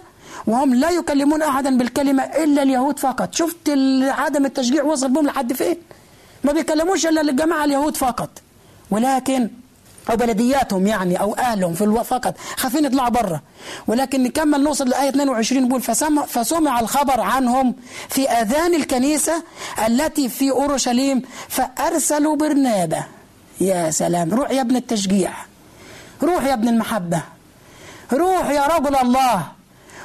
وهم 0.46 0.74
لا 0.74 0.90
يكلمون 0.90 1.42
أحدا 1.42 1.78
بالكلمة 1.78 2.22
إلا 2.22 2.62
اليهود 2.62 2.98
فقط. 2.98 3.34
شفت 3.34 3.70
عدم 4.02 4.44
التشجيع 4.46 4.82
وصل 4.84 5.08
بهم 5.08 5.26
لحد 5.26 5.52
فين؟ 5.52 5.76
ما 6.44 6.52
بيكلموش 6.52 7.06
إلا 7.06 7.20
للجماعه 7.20 7.64
اليهود 7.64 7.96
فقط. 7.96 8.30
ولكن 8.90 9.48
أو 10.10 10.16
بلدياتهم 10.16 10.86
يعني 10.86 11.20
أو 11.20 11.34
أهلهم 11.34 11.74
في 11.74 11.84
ألو 11.84 12.02
فقط. 12.02 12.34
خايفين 12.56 12.84
يطلعوا 12.84 13.08
بره 13.08 13.42
ولكن 13.86 14.22
نكمل 14.22 14.62
نوصل 14.64 14.88
لآية 14.88 15.08
22 15.08 15.66
بيقول 15.66 15.82
فسمع, 15.82 16.26
فسمع 16.26 16.80
الخبر 16.80 17.20
عنهم 17.20 17.74
في 18.08 18.28
آذان 18.30 18.74
الكنيسة 18.74 19.42
التي 19.86 20.28
في 20.28 20.50
أورشليم 20.50 21.22
فأرسلوا 21.48 22.36
برنابا 22.36 23.02
يا 23.60 23.90
سلام. 23.90 24.34
روح 24.34 24.50
يا 24.50 24.60
ابن 24.60 24.76
التشجيع. 24.76 25.32
روح 26.22 26.44
يا 26.44 26.54
ابن 26.54 26.68
المحبة. 26.68 27.22
روح 28.12 28.50
يا 28.50 28.66
رجل 28.66 28.96
الله. 28.96 29.46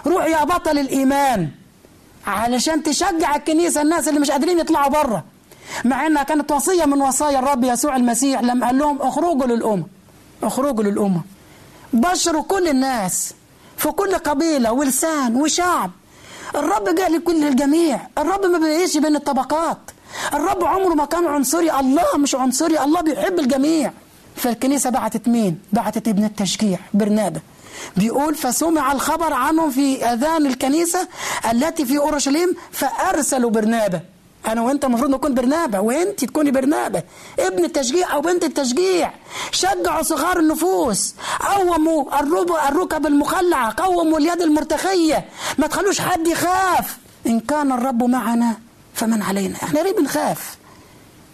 روح 0.08 0.26
يا 0.26 0.44
بطل 0.44 0.78
الإيمان. 0.80 1.50
علشان 2.28 2.84
تشجع 2.84 3.36
الكنيسة 3.36 3.82
الناس 3.82 4.08
اللي 4.08 4.20
مش 4.20 4.32
قادرين 4.32 4.60
يطلعوا 4.60 4.90
بره 4.90 5.24
مع 5.86 6.08
إنها 6.08 6.24
كانت 6.24 6.52
وصية 6.52 6.86
من 6.86 7.02
وصايا 7.02 7.40
الرب 7.40 7.64
يسوع 7.64 7.96
المسيح. 7.96 8.42
لما 8.42 8.66
قال 8.66 8.78
لهم 8.78 9.02
اخرجوا 9.02 9.46
للأمم 9.46 9.84
اخرجوا 10.44 10.84
للأمم 10.84 11.22
بشروا 11.94 12.44
كل 12.44 12.68
الناس 12.68 13.34
في 13.78 13.92
كل 13.92 14.16
قبيلة 14.16 14.72
ولسان 14.72 15.36
وشعب. 15.36 15.92
الرب 16.56 16.96
جاء 16.96 17.12
لكل 17.12 17.44
الجميع. 17.44 18.00
الرب 18.18 18.46
ما 18.46 18.58
بيعيش 18.58 18.98
بين 18.98 19.16
الطبقات. 19.16 19.78
الرب 20.34 20.64
عمره 20.64 20.94
ما 20.94 21.06
كان 21.06 21.26
عنصري. 21.26 21.80
الله 21.80 22.18
مش 22.18 22.36
عنصري. 22.36 22.80
الله 22.80 23.02
بيحب 23.02 23.40
الجميع. 23.40 23.92
فالكنيسة 24.36 24.90
بعتت 24.90 25.28
مين؟ 25.28 25.60
بعتت 25.74 26.08
ابن 26.08 26.24
التشجيع 26.24 26.80
برنابا 26.94 27.40
بيقول 27.98 28.36
فسمع 28.36 28.92
الخبر 28.92 29.34
عنهم 29.34 29.72
في 29.72 30.06
أذان 30.06 30.46
الكنيسة 30.46 31.08
التي 31.52 31.86
في 31.86 31.98
أورشليم 31.98 32.56
فأرسلوا 32.72 33.50
برنابا 33.50 34.02
أنا 34.48 34.62
وأنت 34.62 34.86
المفروض 34.86 35.10
نكون 35.10 35.34
برنابا 35.34 35.80
وأنت 35.80 36.26
تكوني 36.26 36.52
برنابا 36.52 37.04
ابن 37.40 37.66
التشجيع 37.66 38.14
أو 38.14 38.22
بنت 38.22 38.44
التشجيع 38.44 39.14
شجعوا 39.52 40.04
صغار 40.04 40.40
النفوس 40.40 41.16
قوموا 41.40 42.20
الركب 42.70 43.06
المخلعة 43.06 43.74
قوموا 43.78 44.20
اليد 44.20 44.42
المرتخية. 44.42 45.26
ما 45.58 45.68
تخلوش 45.68 46.02
حد 46.02 46.28
يخاف. 46.28 46.98
إن 47.28 47.40
كان 47.40 47.72
الرب 47.72 48.04
معنا 48.04 48.58
فمن 48.94 49.22
علينا. 49.22 49.56
إحنا 49.64 49.80
ليه 49.80 49.96
بنخاف؟ 49.96 50.58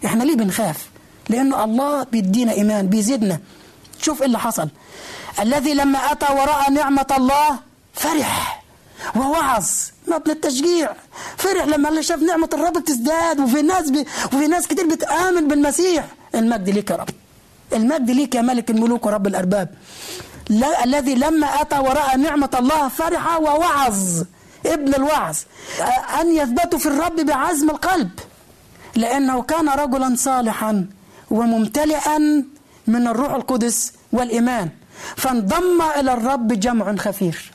إحنا 0.04 0.24
ليه 0.24 0.34
بنخاف؟ 0.34 0.88
لأنه 1.28 1.64
الله 1.64 2.02
بيدينا 2.02 2.52
إيمان 2.52 2.86
بيزيدنا. 2.86 3.40
شوف 4.02 4.20
إيه 4.20 4.26
اللي 4.26 4.38
حصل. 4.38 4.68
الذي 5.38 5.74
لما 5.74 5.98
أتى 6.12 6.32
ورأى 6.32 6.70
نعمة 6.70 7.06
الله 7.18 7.58
فرح 7.94 8.62
ووعظ 9.16 9.66
ابن 10.08 10.30
التشجيع 10.30 10.92
فرح 11.36 11.64
لما 11.64 12.00
شاف 12.00 12.22
نعمة 12.22 12.50
الرب 12.54 12.72
بتزداد 12.72 13.40
وفي 13.40 13.62
ناس 13.62 13.90
بي 13.90 14.06
وفي 14.26 14.46
ناس 14.46 14.66
كتير 14.66 14.86
بتآمن 14.86 15.48
بالمسيح. 15.48 16.04
المجد 16.34 16.68
ليك 16.70 16.90
يا 16.90 16.96
رب. 16.96 17.08
المجد 17.72 18.10
ليك 18.10 18.34
يا 18.34 18.42
ملك 18.42 18.70
الملوك 18.70 19.06
ورب 19.06 19.26
الأرباب. 19.26 19.68
لا 20.48 20.84
الذي 20.84 21.14
لما 21.14 21.46
أتى 21.46 21.78
ورأى 21.78 22.16
نعمة 22.16 22.50
الله 22.58 22.88
فرح 22.88 23.40
ووعظ. 23.40 24.22
ابن 24.66 24.94
الوعظ. 24.94 25.36
أن 26.20 26.36
يثبتوا 26.36 26.78
في 26.78 26.86
الرب 26.86 27.16
بعزم 27.16 27.70
القلب. 27.70 28.10
لأنه 28.96 29.42
كان 29.42 29.68
رجلا 29.68 30.14
صالحا 30.16 30.86
وممتلئا 31.30 32.18
من 32.86 33.06
الروح 33.06 33.32
القدس 33.32 33.92
والإيمان. 34.12 34.68
فانضم 35.16 35.82
إلى 35.82 36.12
الرب 36.12 36.48
جمع 36.48 36.96
خفير 36.96 37.50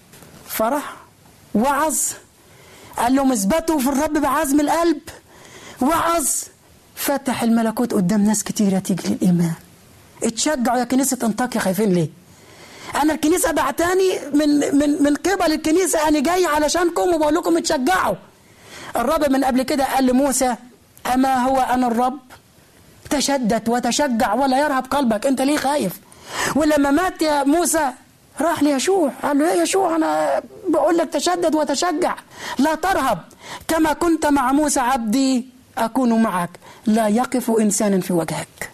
فرح 0.47 0.93
وعظ. 1.55 1.97
قال 2.97 3.15
لهم 3.15 3.31
اثبتوا 3.31 3.79
في 3.79 3.89
الرب 3.89 4.13
بعزم 4.13 4.59
القلب. 4.59 5.01
وعظ. 5.81 6.27
فتح 6.95 7.43
الملكوت 7.43 7.93
قدام 7.93 8.21
ناس 8.21 8.43
كتيرة 8.43 8.79
تيجي 8.79 9.07
للإيمان. 9.09 9.53
اتشجعوا 10.23 10.77
يا 10.77 10.83
كنيسة 10.83 11.17
أنطاكيا 11.23 11.61
خايفين 11.61 11.93
ليه؟ 11.93 12.09
أنا 13.01 13.13
الكنيسة 13.13 13.51
بعتاني 13.51 14.19
من 14.33 14.49
من 14.77 15.03
من 15.03 15.15
قبل 15.15 15.53
الكنيسة 15.53 16.07
أنا 16.07 16.19
جاي 16.19 16.45
علشانكم 16.45 17.01
وبقول 17.15 17.35
لكم 17.35 17.57
اتشجعوا. 17.57 18.15
الرب 18.95 19.31
من 19.31 19.43
قبل 19.43 19.63
كده 19.63 19.85
قال 19.85 20.05
لموسى 20.05 20.55
أما 21.13 21.35
هو 21.35 21.59
أنا 21.61 21.87
الرب؟ 21.87 22.19
تشدد 23.09 23.69
وتشجع 23.69 24.33
ولا 24.33 24.59
يرهب 24.59 24.85
قلبك. 24.85 25.25
أنت 25.25 25.41
ليه 25.41 25.57
خايف؟ 25.57 25.93
ولما 26.55 26.91
مات 26.91 27.21
يا 27.21 27.43
موسى؟ 27.43 27.91
راح 28.41 28.63
ليشوع. 28.63 29.11
قال 29.23 29.37
له 29.37 29.45
يا 29.53 29.63
يشوع 29.63 29.95
أنا 29.95 30.41
بقول 30.69 30.97
لك 30.97 31.09
تشدد 31.09 31.55
وتشجع. 31.55 32.15
لا 32.59 32.75
ترهب. 32.75 33.19
كما 33.67 33.93
كنت 33.93 34.25
مع 34.25 34.51
موسى 34.51 34.79
عبدي 34.79 35.45
أكون 35.77 36.21
معك. 36.21 36.49
لا 36.85 37.07
يقف 37.07 37.51
إنسان 37.51 38.01
في 38.01 38.13
وجهك. 38.13 38.69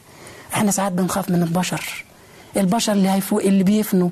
إحنا 0.54 0.72
ساعات 0.72 0.92
بنخاف 0.92 1.30
من 1.30 1.44
البشر. 1.44 2.06
البشر 2.58 2.92
اللي 2.92 3.10
هيفو 3.10 3.40
اللي 3.40 3.64
بيفنوا 3.64 4.10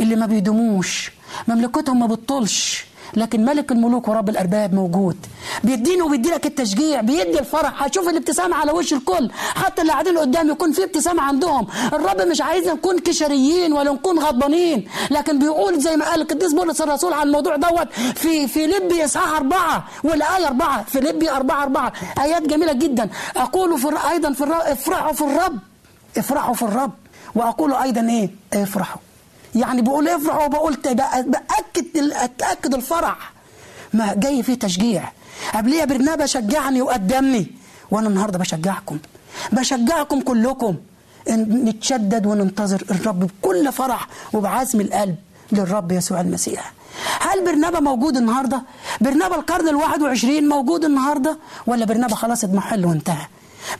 اللي 0.00 0.16
ما 0.16 0.26
بيدوموش. 0.26 1.12
مملكتهم 1.48 2.00
ما 2.00 2.06
بتطولش 2.06 2.84
لكن 3.14 3.44
ملك 3.44 3.72
الملوك 3.72 4.08
ورب 4.08 4.28
الأرباب 4.28 4.74
موجود. 4.74 5.16
بيديني 5.64 6.02
وبيدي 6.02 6.30
لك 6.30 6.46
التشجيع 6.46 7.00
بيدي 7.00 7.38
الفرح. 7.38 7.82
هتشوف 7.82 8.08
الابتسامة 8.08 8.56
على 8.56 8.72
وش 8.72 8.92
الكل. 8.92 9.30
حتى 9.32 9.82
اللي 9.82 9.92
قاعدين 9.92 10.18
قدام 10.18 10.50
يكون 10.50 10.72
في 10.72 10.84
ابتسامة 10.84 11.22
عندهم. 11.22 11.66
الرب 11.92 12.20
مش 12.20 12.40
عايزنا 12.40 12.72
نكون 12.72 12.98
كشريين 12.98 13.72
ولا 13.72 13.92
نكون 13.92 14.18
غضبانين. 14.18 14.88
لكن 15.10 15.38
بيقول 15.38 15.80
زي 15.80 15.96
ما 15.96 16.10
قال 16.10 16.20
القديس 16.20 16.52
بولس 16.52 16.80
الرسول 16.80 17.12
عن 17.12 17.26
الموضوع 17.26 17.56
دوت 17.56 17.88
في 18.14 18.46
في 18.48 18.66
لبي 18.66 19.04
إصحاح 19.04 19.36
أربعة 19.36 19.84
والآية 20.04 20.46
أربعة. 20.46 20.84
في 20.84 21.00
لبي 21.00 21.30
أربعة 21.30 21.62
أربعة. 21.62 21.92
آيات 22.20 22.42
جميلة 22.42 22.72
جدا. 22.72 23.08
أقول 23.36 23.78
في 23.78 23.88
أيضا 24.10 24.32
في 24.32 24.44
افرحوا 24.44 25.12
في 25.12 25.22
الرب. 25.22 25.58
افرحوا 26.18 26.54
في 26.54 26.62
الرب. 26.62 26.92
وأقول 27.34 27.74
أيضا 27.74 28.00
إيه؟ 28.00 28.30
افرحوا. 28.62 29.00
يعني 29.54 29.82
بقول 29.82 30.08
افرحوا 30.08 30.44
وبقول 30.44 30.76
بأكد 31.26 31.96
أتأكد 31.96 32.74
الفرح. 32.74 33.32
ما 33.92 34.14
جاي 34.14 34.42
فيه 34.42 34.54
تشجيع. 34.54 35.12
قبليه 35.54 35.84
برنابا 35.84 36.26
شجعني 36.26 36.82
وقدمني. 36.82 37.46
وأنا 37.90 38.08
النهارده 38.08 38.38
بشجعكم. 38.38 38.98
بشجعكم 39.52 40.20
كلكم. 40.20 40.76
إن 41.30 41.64
نتشدد 41.64 42.26
وننتظر 42.26 42.84
الرب 42.90 43.20
بكل 43.20 43.72
فرح 43.72 44.08
وبعزم 44.32 44.80
القلب 44.80 45.16
للرب 45.52 45.92
يسوع 45.92 46.20
المسيح. 46.20 46.72
هل 47.20 47.44
برنابا 47.44 47.80
موجود 47.80 48.16
النهارده؟ 48.16 48.62
برنابا 49.00 49.36
القرن 49.36 49.68
الواحد 49.68 50.02
وعشرين 50.02 50.48
موجود 50.48 50.84
النهارده؟ 50.84 51.38
ولا 51.66 51.84
برنابا 51.84 52.14
خلاص 52.14 52.44
اضمحل 52.44 52.86
وانتهى؟ 52.86 53.26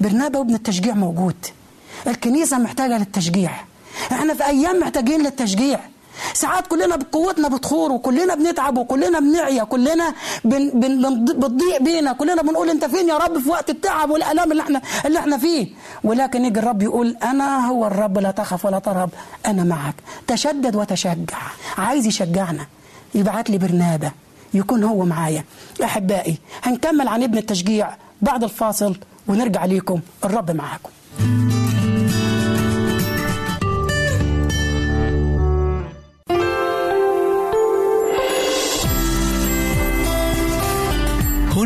برنابا 0.01 0.39
وابن 0.39 0.55
التشجيع 0.55 0.95
موجود. 0.95 1.47
الكنيسة 2.07 2.59
محتاجة 2.59 2.99
للتشجيع. 2.99 3.53
إحنا 4.13 4.35
في 4.35 4.47
أيام 4.47 4.81
محتاجين 4.81 5.23
للتشجيع. 5.23 5.81
ساعات 6.35 6.67
كلنا 6.67 6.97
بقوتنا 6.97 7.49
بتخور 7.49 7.93
وكلنا 7.93 8.35
بنتعب 8.35 8.79
وكلنا 8.79 9.21
بنعيا 9.21 9.65
كلنا 9.65 10.15
بن 10.45 10.71
بن 10.71 11.25
بتضيع 11.25 11.79
بينا 11.81 12.13
كلنا 12.13 12.43
بنقول 12.43 12.71
انت 12.71 12.85
فين 12.85 13.09
يا 13.09 13.17
رب 13.17 13.39
في 13.39 13.49
وقت 13.49 13.71
التعب 13.71 14.11
والالام 14.11 14.53
اللي 14.53 14.63
إحنا 14.63 14.83
اللي 15.07 15.19
إحنا 15.19 15.39
فيه. 15.39 15.69
ولكن 16.05 16.45
يجي 16.45 16.61
الرب 16.61 16.83
يقول 16.83 17.17
أنا 17.23 17.67
هو 17.69 17.87
الرب 17.87 18.19
لا 18.19 18.31
تخف 18.31 18.65
ولا 18.65 18.79
ترهب 18.79 19.11
أنا 19.47 19.65
معك. 19.65 19.95
تشدد 20.27 20.77
وتشجع. 20.77 21.39
عايز 21.79 22.07
يشجعنا 22.07 22.67
يبعت 23.15 23.51
لي 23.51 23.59
برنابة 23.59 24.13
يكون 24.55 24.85
هو 24.85 25.05
معايا. 25.05 25.45
أحبائي 25.85 26.39
هنكمل 26.63 27.09
عن 27.09 27.23
ابن 27.23 27.39
التشجيع 27.39 27.91
بعد 28.23 28.45
الفاصل 28.45 28.97
ونرجع 29.29 29.65
ليكم. 29.65 30.01
الرب 30.25 30.51
معاكم. 30.51 30.91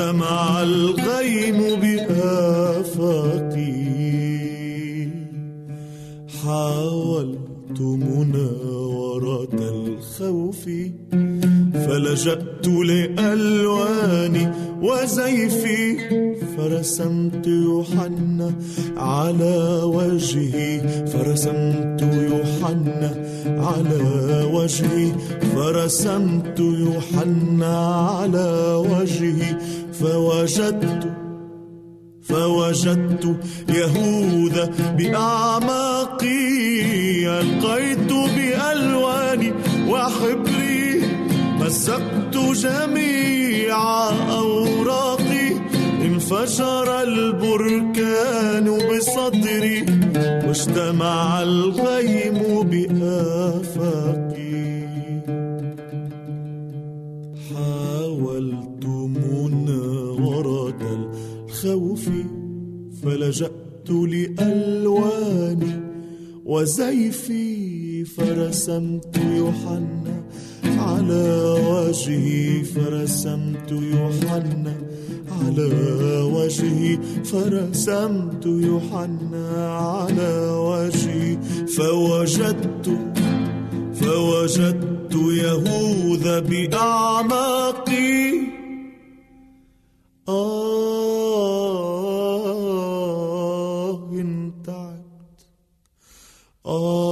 واجتمع 0.00 0.62
الغيم 0.62 1.58
بآفاقي 1.80 3.40
حاولت 6.44 7.80
مناورة 7.80 9.48
الخوف 9.54 10.68
فلجأت 11.74 12.66
لألواني 12.68 14.52
وزيفي 14.82 15.96
فرسمت 16.56 17.46
يوحنا 17.46 18.54
على 18.96 19.80
وجهي 19.84 20.80
فرسمت 21.06 22.02
يوحنا 22.02 23.10
على 23.46 24.02
وجهي 24.52 25.12
فرسمت 25.54 26.60
يوحنا 26.60 27.76
على 28.08 28.74
وجهي 28.90 29.56
فوجدت 30.00 31.02
فوجدت 32.22 33.24
يهوذا 33.68 34.64
بأعماقي 34.98 36.40
ألقيت 37.40 38.12
بألواني 38.36 39.52
وحبري 39.88 41.02
مزقت 41.60 42.34
جميع 42.36 43.76
أوراقي 44.30 45.48
انفجر 46.02 47.02
البركان 47.02 48.66
بصدري 48.88 49.78
واجتمع 50.46 51.42
الغيم 51.42 52.38
بآفاقي. 52.70 54.19
الخوف 61.64 62.08
فلجأت 63.02 63.90
لألواني 63.90 65.80
وزيفي 66.44 68.04
فرسمت 68.04 69.16
يوحنا 69.16 70.24
على 70.64 71.56
وجهي 71.70 72.64
فرسمت 72.64 73.72
يوحنا 73.72 74.74
على 75.30 75.70
وجهي 76.20 76.98
فرسمت 77.24 78.46
يوحنا 78.46 79.74
على 79.76 80.50
وجهي. 80.50 81.38
فوجدت 81.66 82.86
فوجدت 83.94 85.14
يهوذا 85.14 86.38
بأعماقي. 86.40 88.20
آه 90.28 90.99
آه 96.64 97.09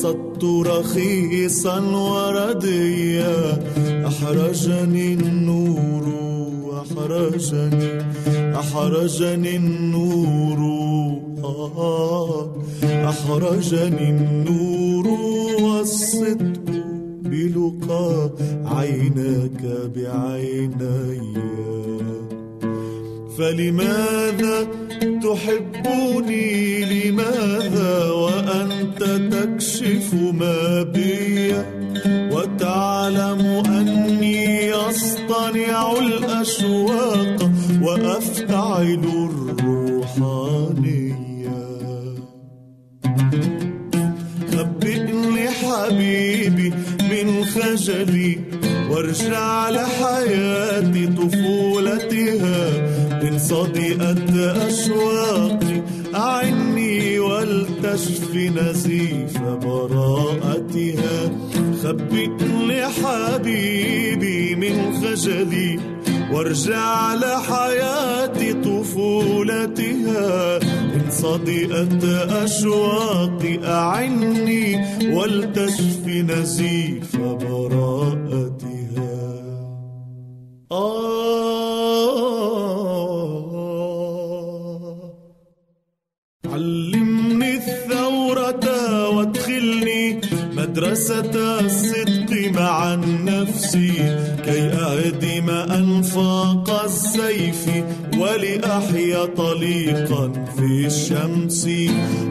فحصدت 0.00 0.44
رخيصا 0.44 1.80
ورديا. 1.80 3.36
أحرجني 4.06 5.12
النور 5.12 6.04
أحرجني 6.82 8.02
أحرجني 8.56 9.56
النور. 9.56 10.60
آه. 11.44 12.56
أحرجني 12.84 14.09
من 65.20 65.20
خجلي 65.20 65.78
وارجع 66.32 67.14
لحياتي 67.14 68.52
طفولتها. 68.52 70.56
إن 70.94 71.10
صدئت 71.10 72.04
أشواقي 72.44 73.58
أعني 73.64 74.84
ولتشف 75.14 76.06
نزيف 76.06 77.16
براءتها. 77.16 78.60
آه. 80.72 81.10
علمني 86.46 87.56
الثورة 87.56 89.08
وادخلني 89.08 90.20
مدرسة 90.56 91.60
الصدق 91.60 92.50
مع 92.54 92.94
النفس. 92.94 93.76
كي 94.44 94.60
أهدم 94.60 95.50
أنفاق 95.50 96.82
السيف 96.84 97.66
ولأحيا 98.18 99.24
طليقا 99.24 100.32
في 100.56 100.86
الشمس. 100.86 101.68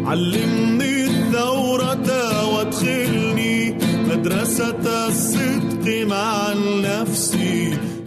علمني 0.06 1.06
الثورة 1.06 2.10
وادخلني 2.54 3.78
مدرسة 4.10 5.08
الصدق 5.08 6.06
مع 6.08 6.52
النفس. 6.52 7.38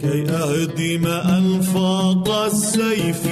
كي 0.01 0.29
أهدم 0.29 1.07
أنفاق 1.07 2.45
السيف 2.45 3.27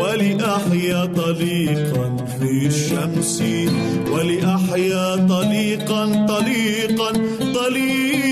ولأحيا 0.00 1.04
طليقا 1.04 2.16
في 2.38 2.66
الشمس. 2.66 3.42
ولأحيا 4.12 5.26
طليقا 5.26 6.26
طليقا 6.26 7.12
طليقا. 7.54 8.23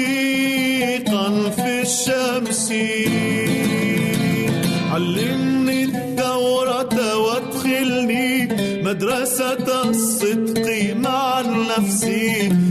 علمني 4.93 5.85
الثورة 5.85 7.17
وادخلني 7.17 8.49
مدرسة 8.83 9.91
الصدق 9.91 10.95
مع 10.97 11.41
النفس. 11.41 12.05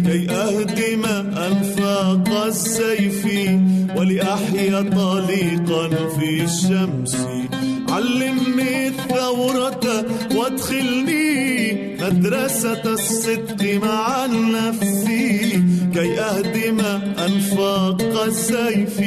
كي 0.06 0.30
أهدم 0.30 1.06
أنفاق 1.50 2.44
السيف 2.46 3.26
ولأحيا 3.96 4.82
طليقا 4.82 5.88
في 6.20 6.44
الشمس. 6.44 7.16
علمني 7.90 8.88
الثورة 8.88 10.06
وادخلني 10.36 11.42
مدرسة 12.02 12.84
الصدق 12.86 13.80
مع 13.84 14.26
النفس. 14.26 15.06
كي 15.94 16.20
أهدم 16.20 16.80
أنفاق 17.20 18.24
السيف 18.24 19.00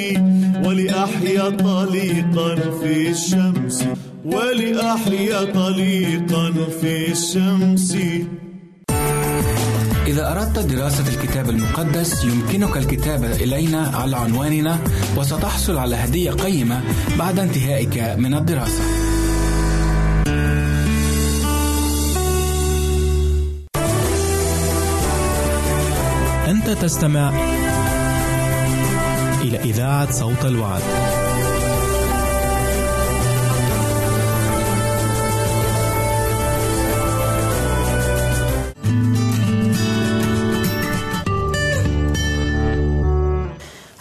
ولأحيا 0.64 1.51
طليقا 1.51 2.55
في 2.80 3.11
الشمس 3.11 3.85
ولأحيا 4.24 5.45
طليقا 5.45 6.53
في 6.80 7.12
الشمس 7.12 7.97
إذا 10.07 10.32
أردت 10.32 10.59
دراسة 10.59 11.05
الكتاب 11.09 11.51
المقدس 11.51 12.24
يمكنك 12.24 12.76
الكتابة 12.76 13.32
إلينا 13.32 13.91
على 13.95 14.16
عنواننا 14.16 14.78
وستحصل 15.16 15.78
على 15.78 15.97
هدية 15.97 16.30
قيمة 16.30 16.80
بعد 17.18 17.39
انتهائك 17.39 18.14
من 18.18 18.35
الدراسة. 18.35 18.82
أنت 26.68 26.82
تستمع 26.82 27.28
إلى 29.40 29.58
إذاعة 29.58 30.12
صوت 30.12 30.44
الوعد. 30.44 30.82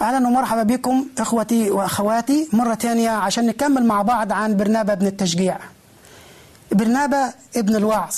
أهلا 0.02 0.28
ومرحبا 0.28 0.64
بكم 0.64 1.06
إخوتي 1.18 1.72
وأخواتي 1.72 2.48
مرة 2.54 2.76
ثانية 2.76 3.10
عشان 3.10 3.46
نكمل 3.46 3.86
مع 3.86 4.02
بعض 4.02 4.32
عن 4.32 4.58
برنابا 4.58 4.94
ابن 4.94 5.08
التشجيع 5.08 5.58
برنابا 6.72 7.34
ابن 7.58 7.76
الوعظ 7.76 8.16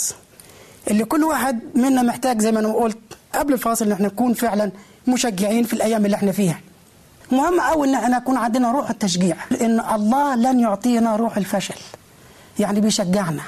اللي 0.91 1.05
كل 1.05 1.23
واحد 1.23 1.59
منا 1.75 2.01
محتاج 2.01 2.41
زي 2.41 2.51
ما 2.51 2.59
أنا 2.59 2.73
قلت 2.73 2.97
قبل 3.35 3.53
الفاصل 3.53 3.85
إن 3.85 3.91
إحنا 3.91 4.07
نكون 4.07 4.33
فعلا 4.33 4.71
مشجعين 5.07 5.63
في 5.63 5.73
الأيام 5.73 6.05
اللي 6.05 6.15
إحنا 6.15 6.31
فيها. 6.31 6.59
مهم 7.31 7.61
قوي 7.61 7.87
إن 7.87 7.95
إحنا 7.95 8.17
يكون 8.17 8.37
عندنا 8.37 8.71
روح 8.71 8.89
التشجيع 8.89 9.37
ان 9.61 9.79
الله 9.79 10.35
لن 10.35 10.59
يعطينا 10.59 11.15
روح 11.15 11.37
الفشل. 11.37 11.75
يعني 12.59 12.81
بيشجعنا 12.81 13.43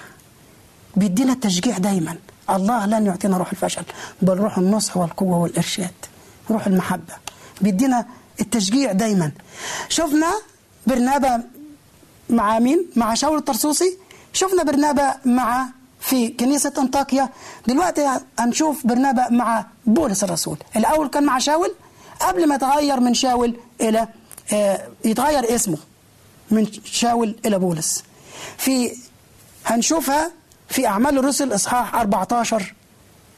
بيدينا 0.96 1.34
التشجيع 1.34 1.78
دايما. 1.78 2.16
الله 2.50 2.86
لن 2.86 3.06
يعطينا 3.06 3.38
روح 3.38 3.52
الفشل 3.52 3.84
بل 4.22 4.38
روح 4.38 4.58
النصح 4.58 4.98
والقوة 4.98 5.38
والإرشاد 5.38 5.94
روح 6.52 6.68
المحبة. 6.68 7.14
بيدينا 7.62 8.06
التشجيع 8.42 8.92
دايما. 8.92 9.32
شفنا 9.90 10.32
برنابا 10.88 11.44
مع 12.30 12.60
مين؟ 12.60 12.86
مع 12.96 13.14
شاول 13.14 13.38
الطرسوسي. 13.38 13.98
شفنا 14.34 14.64
برنابا 14.64 15.16
مع 15.26 15.68
في 16.08 16.28
كنيسة 16.28 16.74
أنطاكيا. 16.78 17.30
دلوقتي 17.68 18.08
هنشوف 18.40 18.88
برنابا 18.88 19.30
مع 19.30 19.66
بولس 19.86 20.24
الرسول. 20.24 20.58
الأول 20.76 21.08
كان 21.08 21.24
مع 21.24 21.40
شاول 21.40 21.74
قبل 22.20 22.48
ما 22.48 22.56
يتغير 22.56 23.00
من 23.00 23.14
شاول 23.14 23.58
إلى 23.82 24.08
آه 24.54 24.88
يتغير 25.06 25.56
اسمه 25.56 25.78
من 26.52 26.68
شاول 26.86 27.36
إلى 27.46 27.60
بولس. 27.60 28.04
في 28.58 28.92
هنشوفها 29.66 30.32
في 30.70 30.88
أعمال 30.88 31.18
الرسل 31.18 31.56
إصحاح 31.56 31.96
14 31.96 32.74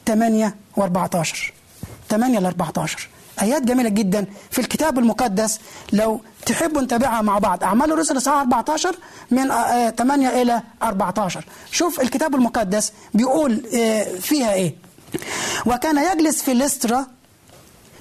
8 0.06 0.54
و14 0.80 1.26
8 2.10 2.38
ل 2.38 2.46
14 2.46 3.08
آيات 3.42 3.62
جميلة 3.62 3.88
جدا 3.88 4.26
في 4.50 4.58
الكتاب 4.58 4.98
المقدس. 4.98 5.58
لو 5.92 6.20
تحبوا 6.46 6.82
نتابعها 6.82 7.22
مع 7.22 7.38
بعض. 7.38 7.64
أعمال 7.64 7.92
الرسل 7.92 8.16
إصحاح 8.16 8.40
14 8.40 8.96
من 9.30 9.48
8 9.90 10.42
إلى 10.42 10.62
14 10.82 11.44
شوف 11.72 12.00
الكتاب 12.00 12.34
المقدس 12.34 12.92
بيقول 13.14 13.62
فيها 14.20 14.52
إيه. 14.52 14.74
وكان 15.66 16.12
يجلس 16.12 16.42
في 16.42 16.54
لسترا 16.54 17.06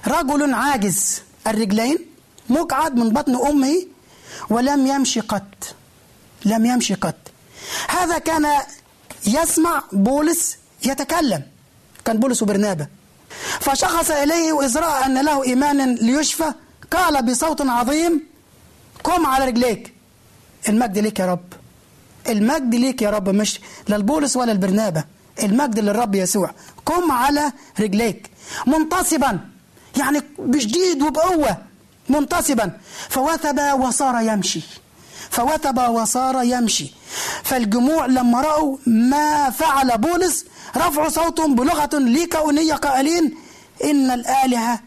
رجل 0.08 0.54
عاجز. 0.54 1.22
الرجلين 1.48 1.98
مقعد 2.50 2.96
من 2.96 3.10
بطن 3.10 3.36
أمه 3.36 3.86
ولم 4.50 4.88
يمشي 4.88 5.20
قط. 5.20 5.76
لم 6.46 6.66
يمشي 6.66 6.94
قط. 6.94 7.16
هذا 7.90 8.18
كان 8.18 8.48
يسمع 9.28 9.84
بولس 9.92 10.58
يتكلم. 10.86 11.44
كان 12.06 12.18
بولس 12.18 12.44
وبرنابا 12.44 12.88
فشخص 13.60 14.12
إليه 14.12 14.54
وإذ 14.54 14.78
رأى 14.78 15.06
أن 15.06 15.22
له 15.26 15.44
إيمانا 15.44 15.84
ليشفى. 15.84 16.54
قال 16.92 17.26
بصوت 17.26 17.62
عظيم 17.62 18.24
قم 19.04 19.26
على 19.26 19.46
رجليك. 19.46 19.94
المجد 20.70 20.98
ليك 20.98 21.20
يا 21.20 21.26
رب. 21.26 21.54
المجد 22.28 22.76
ليك 22.76 23.02
يا 23.02 23.10
رب 23.10 23.30
مش 23.30 23.60
للبولس 23.90 24.38
ولا 24.38 24.52
البرنابة. 24.52 25.04
المجد 25.44 25.80
للرب 25.80 26.16
يسوع. 26.16 26.52
قم 26.86 27.12
على 27.12 27.52
رجليك. 27.80 28.30
منتصبا. 28.68 29.40
يعني 29.98 30.22
بشديد 30.40 31.02
وبقوة. 31.02 31.58
منتصبا. 32.10 32.78
فوثب 33.10 33.60
وصار 33.80 34.22
يمشي. 34.22 34.62
فوثب 35.32 35.78
وصار 35.90 36.44
يمشي. 36.44 36.94
فالجموع 37.44 38.06
لما 38.06 38.42
رأوا 38.42 38.78
ما 38.88 39.50
فعل 39.50 39.98
بولس 39.98 40.46
رفعوا 40.78 41.10
صوتهم 41.10 41.56
بلغة 41.56 41.90
ليكاونية 41.94 42.74
قائلين 42.74 43.36
إن 43.84 44.12
الآلهة 44.12 44.80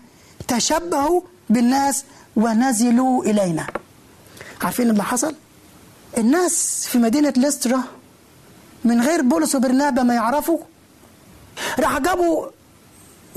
تشبهوا 0.49 1.21
بالناس 1.51 2.05
ونزلوا 2.37 3.25
إلينا. 3.25 3.67
عارفين 4.63 4.91
اللي 4.91 5.03
حصل؟ 5.05 5.35
الناس 6.19 6.87
في 6.89 6.99
مدينة 6.99 7.33
لسترا 7.37 7.83
من 8.85 9.01
غير 9.03 9.23
بولس 9.23 9.55
وبرنابا 9.55 10.03
ما 10.03 10.15
يعرفوا 10.15 10.59
راح 11.79 11.99
جابوا 11.99 12.47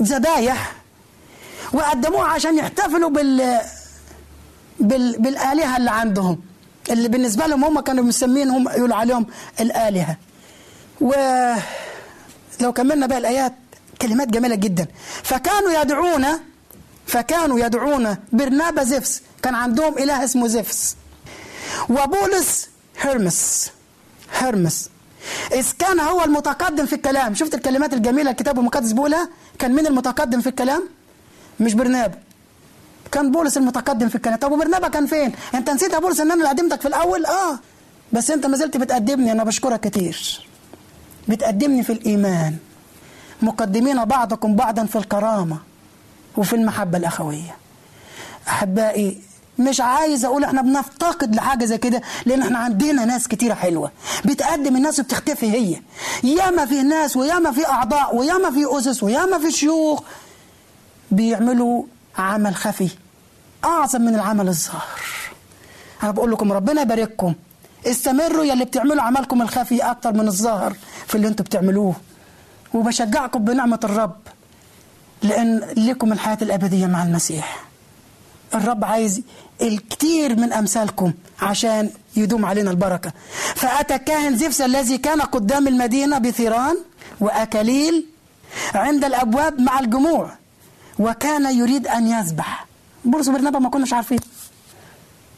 ذبايح 0.02 0.72
وقدموها 1.72 2.28
عشان 2.28 2.58
يحتفلوا 2.58 3.10
بال... 3.10 3.60
بال... 4.80 5.18
بالآلهة 5.18 5.76
اللي 5.76 5.90
عندهم. 5.90 6.40
اللي 6.90 7.08
بالنسبة 7.08 7.46
لهم 7.46 7.64
هم 7.64 7.80
كانوا 7.80 8.04
مسمينهم 8.04 8.68
يقولوا 8.68 8.96
عليهم 8.96 9.26
الآلهة. 9.60 10.16
ولو 11.00 12.72
كملنا 12.74 13.06
بقى 13.06 13.18
الآيات 13.18 13.52
كلمات 14.02 14.28
جميلة 14.28 14.54
جدا. 14.54 14.86
فكانوا 15.22 15.80
يدعون 15.80 16.26
فكانوا 17.06 17.58
يدعون 17.60 18.16
برنابا 18.32 18.84
زفس. 18.84 19.22
كان 19.42 19.54
عندهم 19.54 19.98
إله 19.98 20.24
اسمه 20.24 20.46
زفس. 20.46 20.96
وبولس 21.88 22.68
هرمس. 23.00 23.70
هرمس. 24.32 24.90
إذ 25.52 25.66
كان 25.78 26.00
هو 26.00 26.24
المتقدم 26.24 26.86
في 26.86 26.92
الكلام. 26.92 27.34
شفت 27.34 27.54
الكلمات 27.54 27.92
الجميلة 27.92 28.30
الكتاب 28.30 28.58
المقدس 28.58 28.92
بيقولها؟ 28.92 29.28
كان 29.58 29.72
مين 29.72 29.86
المتقدم 29.86 30.40
في 30.40 30.48
الكلام؟ 30.48 30.88
مش 31.60 31.74
برنابا 31.74 32.18
كان 33.12 33.30
بولس 33.30 33.56
المتقدم 33.56 34.08
في 34.08 34.14
الكلام 34.14 34.36
طب 34.38 34.52
وبرنابا 34.52 34.88
كان 34.88 35.06
فين؟ 35.06 35.32
انت 35.54 35.70
نسيت 35.70 35.92
يا 35.92 35.98
بولس 35.98 36.20
ان 36.20 36.30
أنا 36.30 36.34
اللي 36.34 36.48
قدمتك 36.48 36.80
في 36.80 36.88
الأول؟ 36.88 37.26
آه. 37.26 37.58
بس 38.12 38.30
انت 38.30 38.46
ما 38.46 38.56
زلت 38.56 38.76
بتقدمني 38.76 39.32
أنا 39.32 39.44
بشكرك 39.44 39.80
كتير. 39.80 40.46
بتقدمني 41.28 41.82
في 41.82 41.92
الإيمان. 41.92 42.56
مقدمين 43.42 44.04
بعضكم 44.04 44.56
بعضا 44.56 44.84
في 44.84 44.96
الكرامة 44.96 45.56
وفي 46.36 46.56
المحبة 46.56 46.98
الأخوية. 46.98 47.56
أحبائي 48.48 49.20
مش 49.58 49.80
عايز 49.80 50.24
أقول 50.24 50.44
إحنا 50.44 50.62
بنفتقد 50.62 51.34
لحاجة 51.34 51.64
زي 51.64 51.78
كده 51.78 52.02
لأن 52.26 52.42
إحنا 52.42 52.58
عندنا 52.58 53.04
ناس 53.04 53.28
كتيرة 53.28 53.54
حلوة. 53.54 53.90
بتقدم 54.24 54.76
الناس 54.76 55.00
وبتختفي 55.00 55.52
هي. 55.52 55.80
ياما 56.24 56.66
في 56.66 56.82
ناس 56.82 57.16
وياما 57.16 57.52
في 57.52 57.66
أعضاء 57.68 58.16
وياما 58.16 58.50
في 58.50 58.78
أسس 58.78 59.02
وياما 59.02 59.38
في 59.38 59.50
شيوخ 59.50 60.00
بيعملوا 61.10 61.84
عمل 62.18 62.54
خفي. 62.54 62.90
أعظم 63.64 64.00
من 64.00 64.14
العمل 64.14 64.48
الظاهر. 64.48 65.00
أنا 66.02 66.10
بقول 66.10 66.32
لكم 66.32 66.52
ربنا 66.52 66.82
يبارككم. 66.82 67.34
استمروا 67.86 68.44
يا 68.44 68.52
اللي 68.52 68.64
بتعملوا 68.64 69.02
عملكم 69.02 69.42
الخفي 69.42 69.82
أكتر 69.82 70.12
من 70.12 70.28
الظاهر 70.28 70.76
في 71.06 71.14
اللي 71.14 71.28
أنتوا 71.28 71.44
بتعملوه. 71.44 71.94
وبشجعكم 72.74 73.44
بنعمة 73.44 73.80
الرب 73.84 74.16
لأن 75.22 75.60
لكم 75.76 76.12
الحياة 76.12 76.38
الأبدية 76.42 76.86
مع 76.86 77.02
المسيح. 77.02 77.64
الرب 78.54 78.84
عايز 78.84 79.22
الكثير 79.62 80.36
من 80.36 80.52
أمثالكم 80.52 81.12
عشان 81.42 81.90
يدوم 82.16 82.44
علينا 82.44 82.70
البركة. 82.70 83.12
فأتى 83.54 83.98
كاهن 83.98 84.36
زفس 84.36 84.60
الذي 84.60 84.98
كان 84.98 85.20
قدام 85.20 85.68
المدينة 85.68 86.18
بثيران 86.18 86.76
وأكاليل 87.20 88.06
عند 88.74 89.04
الأبواب 89.04 89.60
مع 89.60 89.80
الجموع. 89.80 90.35
وكان 90.98 91.58
يريد 91.58 91.86
أن 91.86 92.06
يذبح 92.06 92.66
بولس 93.04 93.28
وبرنابا 93.28 93.58
ما 93.58 93.68
كناش 93.68 93.92
عارفين. 93.92 94.18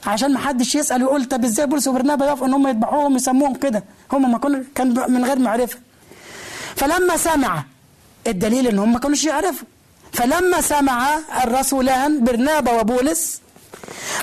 عشان 0.07 0.33
ما 0.33 0.39
حدش 0.39 0.75
يسأل 0.75 1.03
ويقول 1.05 1.25
طب 1.25 1.45
إزاي 1.45 1.67
بولس 1.67 1.89
وبرنابا 1.89 2.27
يقفوا 2.27 2.47
إن 2.47 2.55
هم 2.55 2.69
يذبحوهم 2.69 3.17
يسموهم 3.17 3.55
كده؟ 3.55 3.85
هم 4.13 4.33
ما 4.33 4.39
كانوا 4.39 4.63
كان 4.75 5.13
من 5.13 5.25
غير 5.25 5.39
معرفة. 5.39 5.79
فلما 6.77 7.17
سمع 7.17 7.65
الدليل 8.27 8.67
إن 8.67 8.79
هم 8.79 8.93
ما 8.93 8.99
كانوش 8.99 9.25
يعرفوا. 9.25 9.67
فلما 10.13 10.61
سمع 10.61 11.19
الرسولان 11.45 12.25
برنابا 12.25 12.81
وبولس 12.81 13.41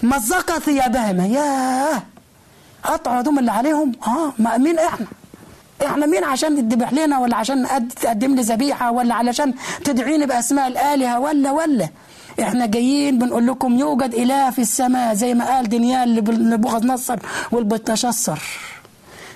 مزق 0.03 0.59
ثيابهما. 0.59 1.25
ياه! 1.25 2.01
قطعوا 2.83 3.19
هدوم 3.21 3.39
اللي 3.39 3.51
عليهم. 3.51 3.91
آه 4.07 4.33
ما 4.39 4.57
مين 4.57 4.79
إحنا. 4.79 5.07
إحنا 5.85 6.05
مين 6.05 6.23
عشان 6.23 6.69
تذبح 6.69 6.93
لنا 6.93 7.19
ولا 7.19 7.35
عشان 7.37 7.87
تقدم 8.01 8.35
لي 8.35 8.41
ذبيحة 8.41 8.91
ولا 8.91 9.15
علشان 9.15 9.53
تدعيني 9.83 10.25
بأسماء 10.25 10.67
الآلهة؟ 10.67 11.19
ولا 11.19 11.51
ولا. 11.51 11.89
إحنا 12.41 12.65
جايين 12.65 13.19
بنقول 13.19 13.47
لكم 13.47 13.79
يوجد 13.79 14.13
إله 14.13 14.49
في 14.51 14.61
السماء 14.61 15.13
زي 15.13 15.33
ما 15.33 15.45
قال 15.45 15.69
دانيال 15.69 16.15
لنبوخذ 16.15 16.87
نصر 16.87 17.19
والبتشصر 17.51 18.39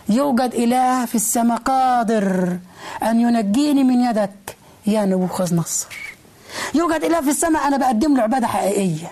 يوجد 0.10 0.52
إله 0.54 1.06
في 1.06 1.16
السماء 1.16 1.58
قادر 1.58 2.58
أن 3.04 3.20
ينجيني 3.20 3.84
من 3.84 4.00
يدك 4.02 4.58
يا 4.88 5.06
نبوخذ 5.06 5.56
نصر 5.56 5.88
يوجد 6.76 7.04
إله 7.04 7.22
في 7.22 7.30
السماء 7.30 7.68
أنا 7.68 7.78
بقدم 7.78 8.18
له 8.18 8.24
عبادة 8.24 8.48
حقيقية. 8.48 9.12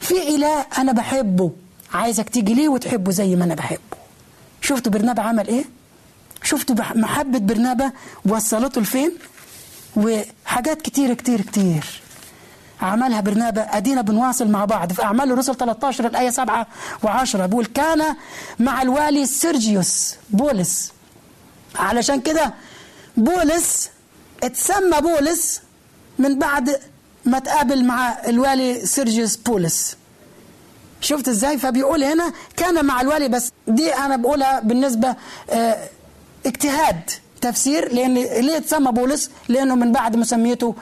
في 0.00 0.34
إله 0.36 0.66
أنا 0.78 0.92
بحبه 0.92 1.50
عايزك 1.94 2.28
تيجي 2.28 2.54
ليه 2.54 2.68
وتحبه 2.68 3.10
زي 3.10 3.36
ما 3.36 3.44
أنا 3.44 3.54
بحبه. 3.54 3.80
شفتوا 4.62 4.92
برنابا 4.92 5.22
عمل 5.22 5.48
إيه؟ 5.48 5.64
شفتوا 6.42 6.76
محبة 6.94 7.38
برنابا 7.38 7.92
وصلته 8.26 8.80
لفين؟ 8.80 9.12
وحاجات 9.96 10.82
كتير 10.82 11.14
كتير 11.14 11.40
كتير. 11.40 12.00
عملها 12.82 13.20
برنابا 13.20 13.62
ادينا 13.76 14.00
بنواصل 14.02 14.48
مع 14.48 14.64
بعض. 14.64 14.92
في 14.92 15.02
أعمال 15.02 15.32
الرسل 15.32 15.54
13 15.56 16.06
الآية 16.06 16.30
7 16.30 16.66
و10 17.06 17.36
بيقول 17.36 17.66
كان 17.66 18.16
مع 18.58 18.82
الوالي 18.82 19.26
سيرجيوس 19.26 20.14
بولس. 20.30 20.92
علشان 21.76 22.20
كده 22.20 22.54
بولس 23.16 23.90
اتسمى 24.42 25.00
بولس 25.00 25.60
من 26.18 26.38
بعد 26.38 26.80
ما 27.24 27.38
تقابل 27.38 27.84
مع 27.84 28.18
الوالي 28.28 28.86
سيرجيوس 28.86 29.36
بولس. 29.36 29.96
شفت 31.00 31.28
إزاي؟ 31.28 31.58
فبيقول 31.58 32.04
هنا 32.04 32.32
كان 32.56 32.84
مع 32.84 33.00
الوالي 33.00 33.28
بس 33.28 33.50
دي 33.68 33.94
أنا 33.94 34.16
بقولها 34.16 34.60
بالنسبة 34.60 35.16
آه 35.50 35.88
اجتهاد 36.46 37.10
تفسير 37.40 37.92
لأن 37.92 38.14
ليه 38.14 38.56
اتسمى 38.56 38.92
بولس؟ 38.92 39.30
لأنه 39.48 39.74
من 39.74 39.92
بعد 39.92 40.16
مسميته 40.16 40.74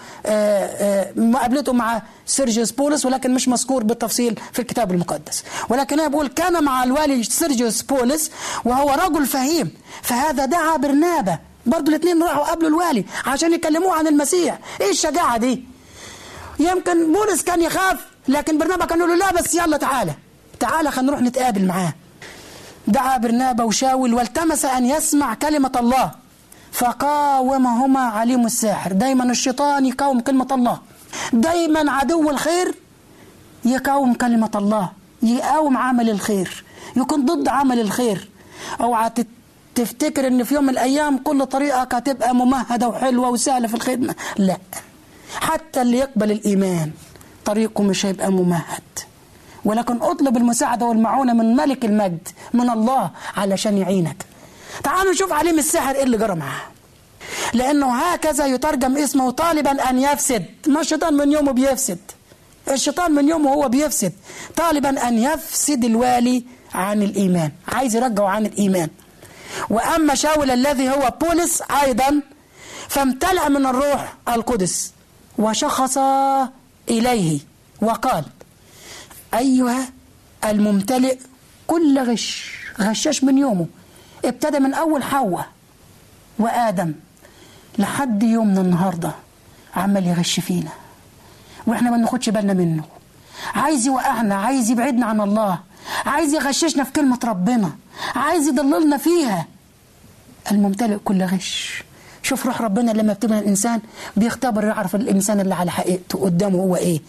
مقابلته 1.16 1.72
مع 1.72 2.02
سيرجيوس 2.26 2.70
بولس 2.70 3.06
ولكن 3.06 3.34
مش 3.34 3.48
مذكور 3.48 3.84
بالتفصيل 3.84 4.40
في 4.52 4.58
الكتاب 4.58 4.90
المقدس. 4.90 5.44
ولكن 5.68 6.00
أنا 6.00 6.08
بقول 6.08 6.26
كان 6.26 6.64
مع 6.64 6.84
الوالي 6.84 7.22
سيرجيوس 7.24 7.82
بولس 7.82 8.30
وهو 8.64 8.90
رجل 8.90 9.26
فهيم 9.26 9.70
فهذا 10.02 10.44
دعا 10.44 10.76
برنابا 10.76 11.38
برضه 11.66 11.88
الاثنين 11.90 12.22
راحوا 12.22 12.44
قابلوا 12.44 12.68
الوالي 12.68 13.04
عشان 13.26 13.52
يكلموه 13.52 13.94
عن 13.94 14.06
المسيح. 14.06 14.58
إيه 14.80 14.90
الشجاعة 14.90 15.36
دي؟ 15.36 15.64
يمكن 16.58 17.12
بولس 17.12 17.42
كان 17.42 17.62
يخاف 17.62 17.98
لكن 18.28 18.58
برنابا 18.58 18.84
كان 18.84 18.98
يقول 18.98 19.10
له 19.10 19.16
لا 19.16 19.32
بس 19.32 19.54
يلا 19.54 19.76
تعالى. 19.76 20.14
تعالى 20.60 20.90
خلينا 20.90 21.10
نروح 21.10 21.22
نتقابل 21.22 21.64
معاه. 21.66 21.92
دعا 22.88 23.18
برنابا 23.18 23.64
وشاول 23.64 24.14
والتمس 24.14 24.64
أن 24.64 24.86
يسمع 24.86 25.34
كلمة 25.34 25.72
الله. 25.76 26.10
فقاومهما 26.72 28.00
عليم 28.00 28.46
الساحر 28.46 28.92
دايما 28.92 29.24
الشيطان 29.24 29.86
يقاوم 29.86 30.20
كلمة 30.20 30.46
الله. 30.52 30.78
دايما 31.32 31.92
عدو 31.92 32.30
الخير 32.30 32.74
يقاوم 33.64 34.14
كلمة 34.14 34.50
الله. 34.54 34.92
يقاوم 35.22 35.76
عمل 35.76 36.10
الخير. 36.10 36.64
يكون 36.96 37.24
ضد 37.24 37.48
عمل 37.48 37.80
الخير. 37.80 38.28
أوعى 38.80 39.10
تفتكر 39.74 40.26
إن 40.26 40.44
في 40.44 40.54
يوم 40.54 40.64
من 40.64 40.70
الأيام 40.70 41.18
كل 41.18 41.46
طريقك 41.46 41.94
هتبقى 41.94 42.34
ممهدة 42.34 42.88
وحلوة 42.88 43.28
وسهلة 43.28 43.68
في 43.68 43.74
الخدمة. 43.74 44.14
لا. 44.38 44.56
حتى 45.40 45.82
اللي 45.82 45.98
يقبل 45.98 46.30
الإيمان 46.30 46.90
طريقه 47.44 47.82
مش 47.82 48.06
هيبقى 48.06 48.32
ممهد. 48.32 48.82
ولكن 49.64 50.02
أطلب 50.02 50.36
المساعدة 50.36 50.86
والمعونة 50.86 51.32
من 51.32 51.56
ملك 51.56 51.84
المجد 51.84 52.28
من 52.52 52.70
الله 52.70 53.10
علشان 53.36 53.78
يعينك. 53.78 54.26
تعالوا 54.84 55.12
نشوف 55.12 55.32
عليم 55.32 55.58
السحر 55.58 55.94
إيه 55.94 56.02
اللي 56.02 56.18
جرى 56.18 56.34
معاه. 56.34 56.62
لأنه 57.54 57.94
هكذا 57.96 58.46
يترجم 58.46 58.96
اسمه 58.96 59.30
طالبا 59.30 59.90
أن 59.90 59.98
يفسد. 59.98 60.44
ما 60.66 60.80
الشيطان 60.80 61.14
من 61.14 61.32
يومه 61.32 61.52
بيفسد؟ 61.52 61.98
الشيطان 62.70 63.12
من 63.12 63.28
يومه 63.28 63.50
هو 63.50 63.68
بيفسد. 63.68 64.12
طالبا 64.56 65.08
أن 65.08 65.18
يفسد 65.18 65.84
الوالي 65.84 66.44
عن 66.74 67.02
الإيمان. 67.02 67.50
عايز 67.68 67.96
يرجعه 67.96 68.28
عن 68.28 68.46
الإيمان. 68.46 68.88
وأما 69.70 70.14
شاول 70.14 70.50
الذي 70.50 70.88
هو 70.90 71.12
بولس 71.20 71.62
أيضا 71.82 72.22
فامتلأ 72.88 73.48
من 73.48 73.66
الروح 73.66 74.14
القدس 74.28 74.92
وشخص 75.38 75.98
إليه 76.88 77.40
وقال 77.80 78.24
أيها 79.34 79.88
الممتلئ 80.44 81.18
كل 81.66 81.98
غش 81.98 82.54
غشاش 82.80 83.24
من 83.24 83.38
يومه. 83.38 83.66
ابتدى 84.24 84.58
من 84.58 84.74
أول 84.74 85.02
حواء 85.02 85.46
وآدم 86.38 86.92
لحد 87.78 88.22
يومنا 88.22 88.60
النهارده 88.60 89.12
عمال 89.76 90.06
يغش 90.06 90.40
فينا. 90.40 90.70
وإحنا 91.66 91.90
ما 91.90 91.96
بناخدش 91.96 92.28
بالنا 92.28 92.52
منه. 92.52 92.84
عايز 93.54 93.86
يوقعنا 93.86 94.34
عايز 94.34 94.70
يبعدنا 94.70 95.06
عن 95.06 95.20
الله. 95.20 95.58
عايز 96.06 96.34
يغششنا 96.34 96.84
في 96.84 96.92
كلمة 96.92 97.18
ربنا. 97.24 97.70
عايز 98.14 98.48
يضللنا 98.48 98.96
فيها. 98.96 99.46
الممتلئ 100.52 100.96
كل 100.96 101.22
غش. 101.22 101.82
شوف 102.22 102.46
روح 102.46 102.60
ربنا 102.62 102.90
لما 102.90 103.12
بتبنى 103.12 103.38
الإنسان 103.38 103.80
بيختبر 104.16 104.64
يعرف 104.64 104.94
الإنسان 104.94 105.40
اللي 105.40 105.54
على 105.54 105.70
حقيقته 105.70 106.18
قدامه 106.18 106.58
هو 106.58 106.76
إيه. 106.76 107.00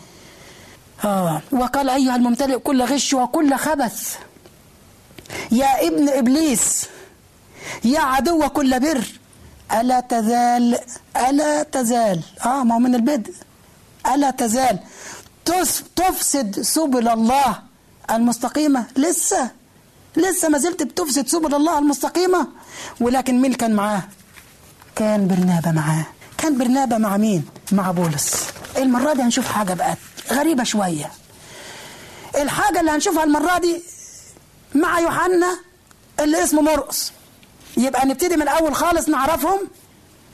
آه. 1.06 1.42
وقال 1.52 1.90
أيها 1.90 2.16
الممتلئ 2.16 2.58
كل 2.58 2.84
غش 2.84 3.14
وكل 3.14 3.56
خبث. 3.56 4.16
يا 5.52 5.88
ابن 5.88 6.10
إبليس 6.10 6.86
يا 7.84 8.00
عدو 8.00 8.50
كل 8.50 8.80
بر. 8.80 9.04
ألا 9.80 10.00
تزال 10.00 10.80
ألا 11.30 11.64
تزال. 11.64 12.22
آه 12.46 12.64
ما 12.64 12.76
هو 12.76 12.80
من 12.80 12.96
البدء 12.96 13.34
ألا 14.14 14.32
تزال. 14.32 14.80
تفسد 15.96 16.62
سبل 16.62 17.08
الله 17.08 17.60
المستقيمة. 18.12 18.86
لسه 18.98 19.52
لسه 20.18 20.50
ما 20.50 20.58
زلت 20.58 20.84
بتفسد 20.84 21.28
سبل 21.28 21.56
الله 21.56 21.80
المستقيمة. 21.80 22.48
ولكن 23.00 23.42
مين 23.42 23.54
كان 23.54 23.74
معاه؟ 23.74 24.04
كان 24.96 25.28
برنابة 25.28 25.72
معاه. 25.72 26.06
كان 26.38 26.58
برنابة 26.58 26.98
مع 26.98 27.18
مين؟ 27.18 27.46
مع 27.72 27.92
بولس. 27.92 28.44
المرة 28.78 29.14
دي 29.14 29.22
هنشوف 29.22 29.48
حاجة 29.52 29.74
بقى. 29.74 29.96
غريبة 30.32 30.64
شوية. 30.64 31.12
الحاجة 32.36 32.80
اللي 32.80 32.92
هنشوفها 32.92 33.24
المرة 33.24 33.58
دي 33.58 33.82
مع 34.76 35.00
يوحنا 35.00 35.58
اللي 36.20 36.44
اسمه 36.44 36.62
مرقس 36.62 37.12
يبقى 37.78 38.06
نبتدي 38.08 38.36
من 38.36 38.42
الأول 38.42 38.76
خالص 38.76 39.10
نعرفهم. 39.10 39.60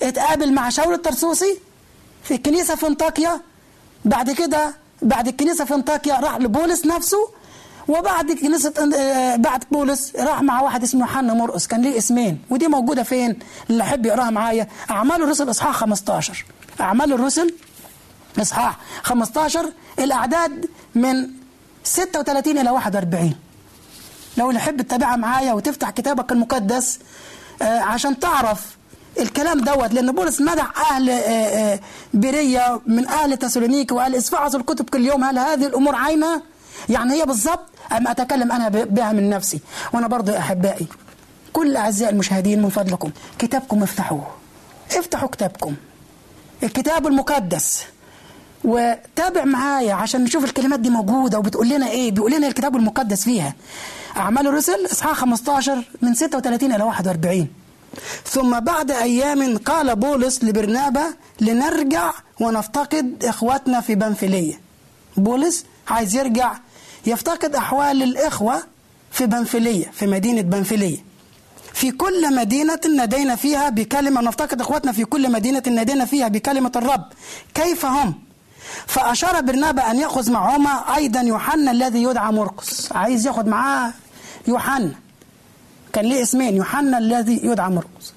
اتقابل 0.01 0.53
مع 0.53 0.69
شاول 0.69 0.93
الترسوسي 0.93 1.59
في 2.23 2.33
الكنيسة 2.35 2.75
في 2.75 2.87
انطاكيا 2.87 3.41
بعد 4.05 4.31
كده 4.31 4.75
بعد 5.01 5.27
الكنيسة 5.27 5.65
في 5.65 5.73
انطاكيا 5.73 6.19
راح 6.19 6.37
لبولس 6.37 6.85
نفسه. 6.85 7.29
وبعد 7.87 8.31
كنيسة 8.31 8.73
آه، 8.97 9.35
بعد 9.35 9.63
بولس 9.71 10.15
راح 10.15 10.41
مع 10.41 10.61
واحد 10.61 10.83
اسمه 10.83 11.01
يوحنا 11.01 11.33
مرقس 11.33 11.67
كان 11.67 11.81
ليه 11.81 11.97
اسمين. 11.97 12.41
ودي 12.49 12.67
موجودة 12.67 13.03
فين؟ 13.03 13.39
اللي 13.69 13.83
يحب 13.83 14.05
يقراها 14.05 14.29
معايا. 14.29 14.67
أعمال 14.91 15.23
الرسل 15.23 15.49
إصحاح 15.49 15.75
15 15.75 16.45
أعمال 16.81 17.13
الرسل 17.13 17.53
إصحاح 18.41 18.77
15 19.03 19.71
الأعداد 19.99 20.65
من 20.95 21.27
36 21.83 22.57
إلى 22.57 22.69
41 22.69 23.33
لو 24.37 24.49
اللي 24.49 24.59
يحب 24.59 24.81
تتابعها 24.81 25.15
معايا 25.15 25.53
وتفتح 25.53 25.89
كتابك 25.89 26.31
المقدس 26.31 26.99
آه، 27.61 27.79
عشان 27.79 28.19
تعرف 28.19 28.77
الكلام 29.19 29.59
دوت 29.59 29.93
لأن 29.93 30.11
بولس 30.11 30.41
مدح 30.41 30.91
أهل 30.91 31.09
آه، 31.09 31.13
آه، 31.15 31.79
بيريا 32.13 32.79
من 32.87 33.07
أهل 33.07 33.37
تسالونيكي 33.37 33.93
وقال 33.93 34.15
اسفعوا 34.15 34.55
الكتب 34.55 34.89
كل 34.89 35.05
يوم 35.05 35.23
هل 35.23 35.39
هذه 35.39 35.65
الأمور 35.67 35.95
عينها؟ 35.95 36.41
يعني 36.89 37.13
هي 37.13 37.25
بالظبط 37.25 37.65
اما 37.91 38.11
أتكلم 38.11 38.51
أنا 38.51 38.69
ب- 38.69 38.93
بها 38.93 39.11
من 39.11 39.29
نفسي؟ 39.29 39.59
وأنا 39.93 40.07
برضو 40.07 40.31
يا 40.31 40.37
أحبائي 40.39 40.87
كل 41.53 41.77
أعزائي 41.77 42.11
المشاهدين 42.11 42.61
من 42.61 42.69
فضلكم 42.69 43.11
كتابكم 43.39 43.83
افتحوه. 43.83 44.27
افتحوا 44.97 45.29
كتابكم. 45.29 45.75
الكتاب 46.63 47.07
المقدس. 47.07 47.83
وتابع 48.65 49.45
معايا 49.45 49.93
عشان 49.93 50.23
نشوف 50.23 50.43
الكلمات 50.43 50.79
دي 50.79 50.89
موجودة 50.89 51.39
وبتقول 51.39 51.69
لنا 51.69 51.89
إيه 51.89 52.11
بيقول 52.11 52.31
لنا 52.31 52.47
الكتاب 52.47 52.75
المقدس 52.75 53.23
فيها. 53.23 53.53
أعمال 54.17 54.47
الرسل 54.47 54.85
إصحاح 54.91 55.17
15 55.17 55.83
من 56.01 56.13
36 56.13 56.71
إلى 56.75 56.83
41 56.83 57.47
ثم 58.25 58.59
بعد 58.59 58.91
أيام 58.91 59.57
قال 59.57 59.95
بولس 59.95 60.43
لبرنابا 60.43 61.03
لنرجع 61.41 62.11
ونفتقد 62.39 63.23
اخواتنا 63.23 63.81
في 63.81 63.95
بنفليه 63.95 64.59
بولس 65.17 65.65
عايز 65.87 66.15
يرجع 66.15 66.53
يفتقد 67.05 67.55
أحوال 67.55 68.03
الإخوة 68.03 68.63
في 69.11 69.25
بنفليه 69.25 69.91
في 69.93 70.07
مدينة 70.07 70.41
بنفليه 70.41 70.97
في 71.73 71.91
كل 71.91 72.35
مدينة 72.35 72.79
نادينا 72.97 73.35
فيها 73.35 73.69
بكلمة 73.69 74.21
نفتقد 74.21 74.61
اخواتنا 74.61 74.91
في 74.91 75.05
كل 75.05 75.31
مدينة 75.31 75.63
نادينا 75.67 76.05
فيها 76.05 76.27
بكلمة 76.27 76.71
الرب. 76.75 77.03
كيف 77.53 77.85
هم؟ 77.85 78.13
فأشار 78.87 79.41
برنابا 79.41 79.91
أن 79.91 79.99
يأخذ 79.99 80.31
معهما. 80.31 80.95
أيضا 80.95 81.21
يوحنا 81.21 81.71
الذي 81.71 82.03
يدعى 82.03 82.31
مرقس. 82.31 82.91
عايز 82.91 83.27
ياخد 83.27 83.47
معاه 83.47 83.93
يوحنا. 84.47 84.91
كان 85.93 86.05
ليه 86.05 86.21
اسمين؟ 86.21 86.55
يوحنا 86.55 86.97
الذي 86.97 87.39
يدعى 87.43 87.69
مرقس. 87.69 88.13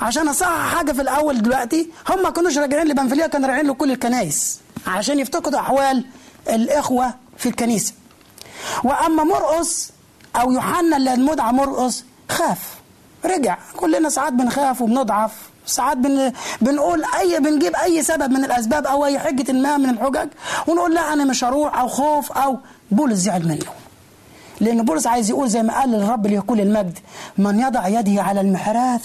عشان 0.00 0.28
أصحح 0.28 0.74
حاجة 0.76 0.92
في 0.92 1.02
الأول 1.02 1.42
دلوقتي 1.42 1.90
هم 2.08 2.22
ما 2.22 2.30
كانوش 2.30 2.58
راجعين 2.58 2.86
لبنفلية 2.86 3.26
كانوا 3.26 3.48
راجعين 3.48 3.66
لكل 3.66 3.90
الكنايس 3.90 4.60
عشان 4.86 5.18
يفتقدوا 5.18 5.60
أحوال 5.60 6.04
الإخوة 6.48 7.14
في 7.36 7.48
الكنيسة. 7.48 7.92
وأما 8.84 9.24
مرقس 9.24 9.90
أو 10.36 10.52
يوحنا 10.52 10.96
اللي 10.96 11.14
المدعى 11.14 11.52
مرقس 11.52 12.04
خاف. 12.28 12.58
رجع. 13.24 13.58
كلنا 13.76 14.08
ساعات 14.08 14.32
بنخاف 14.32 14.82
وبنضعف. 14.82 15.32
ساعات 15.66 15.96
بن... 15.96 16.32
بنقول 16.60 17.04
اي 17.20 17.40
بنجيب 17.40 17.74
أي 17.76 18.02
سبب 18.02 18.30
من 18.30 18.44
الأسباب 18.44 18.86
أو 18.86 19.04
أي 19.06 19.18
حجة 19.18 19.52
ما 19.52 19.76
من 19.76 19.88
الحجج 19.90 20.28
ونقول 20.66 20.94
لا 20.94 21.12
أنا 21.12 21.24
مش 21.24 21.44
هروح 21.44 21.78
أو 21.78 21.88
خوف 21.88 22.32
أو 22.32 22.58
بولس 22.90 23.18
زعل 23.18 23.48
منه 23.48 23.66
لأن 24.60 24.82
بولس 24.84 25.06
عايز 25.06 25.30
يقول 25.30 25.48
زي 25.48 25.62
ما 25.62 25.80
قال 25.80 25.90
للرب 25.90 26.26
ليقول 26.26 26.60
المجد 26.60 26.98
من 27.38 27.60
يضع 27.60 27.88
يده 27.88 28.22
على 28.22 28.40
المحراث 28.40 29.04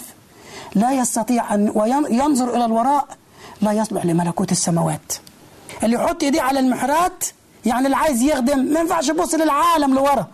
لا 0.76 0.92
يستطيع 0.92 1.54
أن 1.54 1.72
وينظر 1.76 2.56
إلى 2.56 2.66
الوراء 2.66 3.08
لا 3.62 3.72
يصلح 3.72 4.06
لملكوت 4.06 4.52
السماوات. 4.52 5.14
اللي 5.84 5.96
يحط 5.96 6.24
ايديه 6.24 6.42
على 6.42 6.60
المحراث 6.60 7.12
يعني 7.66 7.86
اللي 7.86 7.96
عايز 7.98 8.22
يخدم 8.22 8.60
ما 8.60 8.80
ينفعش 8.80 9.10
يبص 9.10 9.36
للعالم 9.36 9.94
لورا 9.94 10.28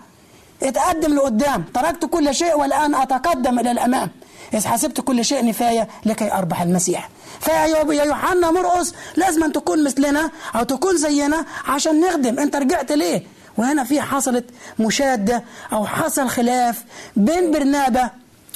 اتقدم 0.64 1.14
لقدام. 1.14 1.64
تركت 1.74 2.06
كل 2.06 2.36
شيء 2.36 2.58
والآن 2.60 2.96
أتقدم 2.96 3.60
إلى 3.60 3.72
الأمام. 3.72 4.10
إذ 4.54 4.68
حسبت 4.68 5.02
كل 5.02 5.26
شيء 5.26 5.46
نفاية 5.46 5.88
لكي 6.06 6.32
أربح 6.32 6.62
المسيح. 6.62 7.10
فيا 7.40 7.66
يا 7.66 8.04
يوحنا 8.04 8.52
مرقس 8.52 8.94
لازم 9.16 9.44
أن 9.44 9.52
تكون 9.52 9.84
مثلنا 9.84 10.32
أو 10.56 10.64
تكون 10.64 10.98
زينا 10.98 11.46
عشان 11.68 12.02
نخدم. 12.02 12.40
أنت 12.40 12.56
رجعت 12.56 12.92
ليه؟ 12.92 13.24
وهنا 13.58 13.84
في 13.84 14.02
حصلت 14.02 14.46
مشادة 14.80 15.44
أو 15.74 15.86
حصل 15.86 16.30
خلاف 16.30 16.84
بين 17.16 17.52
برنابة 17.52 18.10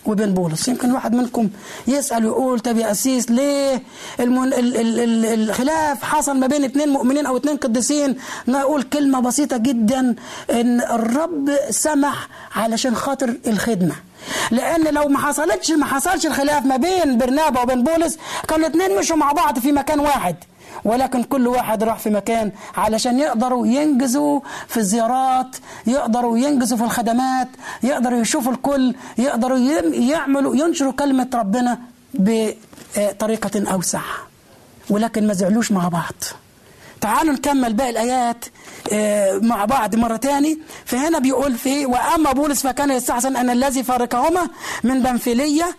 وبين 0.05 0.33
بولس. 0.33 0.67
يمكن 0.67 0.91
واحد 0.91 1.15
منكم 1.15 1.49
يسأل 1.87 2.25
ويقول 2.25 2.59
طب 2.59 2.77
يا 2.77 2.91
أسيس 2.91 3.31
ليه 3.31 3.83
المن... 4.19 4.53
ال... 4.53 4.77
ال... 4.77 4.99
ال... 4.99 5.25
الخلاف 5.25 6.03
حصل 6.03 6.37
ما 6.37 6.47
بين 6.47 6.63
اثنين 6.63 6.89
مؤمنين 6.89 7.25
أو 7.25 7.37
اثنين 7.37 7.57
قديسين؟ 7.57 8.17
نقول 8.47 8.83
كلمة 8.83 9.19
بسيطة 9.19 9.57
جدا 9.57 10.15
إن 10.51 10.81
الرب 10.81 11.51
سمح 11.69 12.27
علشان 12.55 12.95
خاطر 12.95 13.37
الخدمة. 13.47 13.95
لأن 14.51 14.93
لو 14.93 15.07
ما 15.07 15.19
حصلتش 15.19 15.71
ما 15.71 15.85
حصلش 15.85 16.25
الخلاف 16.25 16.65
ما 16.65 16.77
بين 16.77 17.17
برنابا 17.17 17.61
وبين 17.61 17.83
بولس 17.83 18.17
كانوا 18.47 18.67
الاثنين 18.67 18.99
مشوا 18.99 19.15
مع 19.15 19.31
بعض 19.31 19.59
في 19.59 19.71
مكان 19.71 19.99
واحد. 19.99 20.35
ولكن 20.85 21.23
كل 21.23 21.47
واحد 21.47 21.83
راح 21.83 21.99
في 21.99 22.09
مكان 22.09 22.51
علشان 22.77 23.19
يقدروا 23.19 23.67
ينجزوا 23.67 24.39
في 24.67 24.77
الزيارات 24.77 25.55
يقدروا 25.87 26.37
ينجزوا 26.37 26.77
في 26.77 26.83
الخدمات 26.83 27.47
يقدروا 27.83 28.19
يشوفوا 28.19 28.51
الكل 28.51 28.95
يقدروا 29.17 29.57
يعملوا 29.93 30.55
ينشروا 30.55 30.91
كلمة 30.91 31.27
ربنا 31.33 31.77
بطريقة 32.13 33.71
أوسع. 33.73 34.01
ولكن 34.89 35.27
ما 35.27 35.33
زعلوش 35.33 35.71
مع 35.71 35.87
بعض. 35.87 36.13
تعالوا 37.01 37.33
نكمل 37.33 37.73
باقي 37.73 37.89
الآيات 37.89 38.45
مع 39.43 39.65
بعض 39.65 39.95
مرة 39.95 40.15
تاني. 40.15 40.59
فهنا 40.85 41.19
بيقول 41.19 41.55
في 41.57 41.85
وأما 41.85 42.31
بولس 42.31 42.67
فكان 42.67 42.91
يستحسن 42.91 43.35
أن 43.35 43.49
الذي 43.49 43.83
فارقهما 43.83 44.49
من 44.83 45.01
بنفيلية 45.03 45.75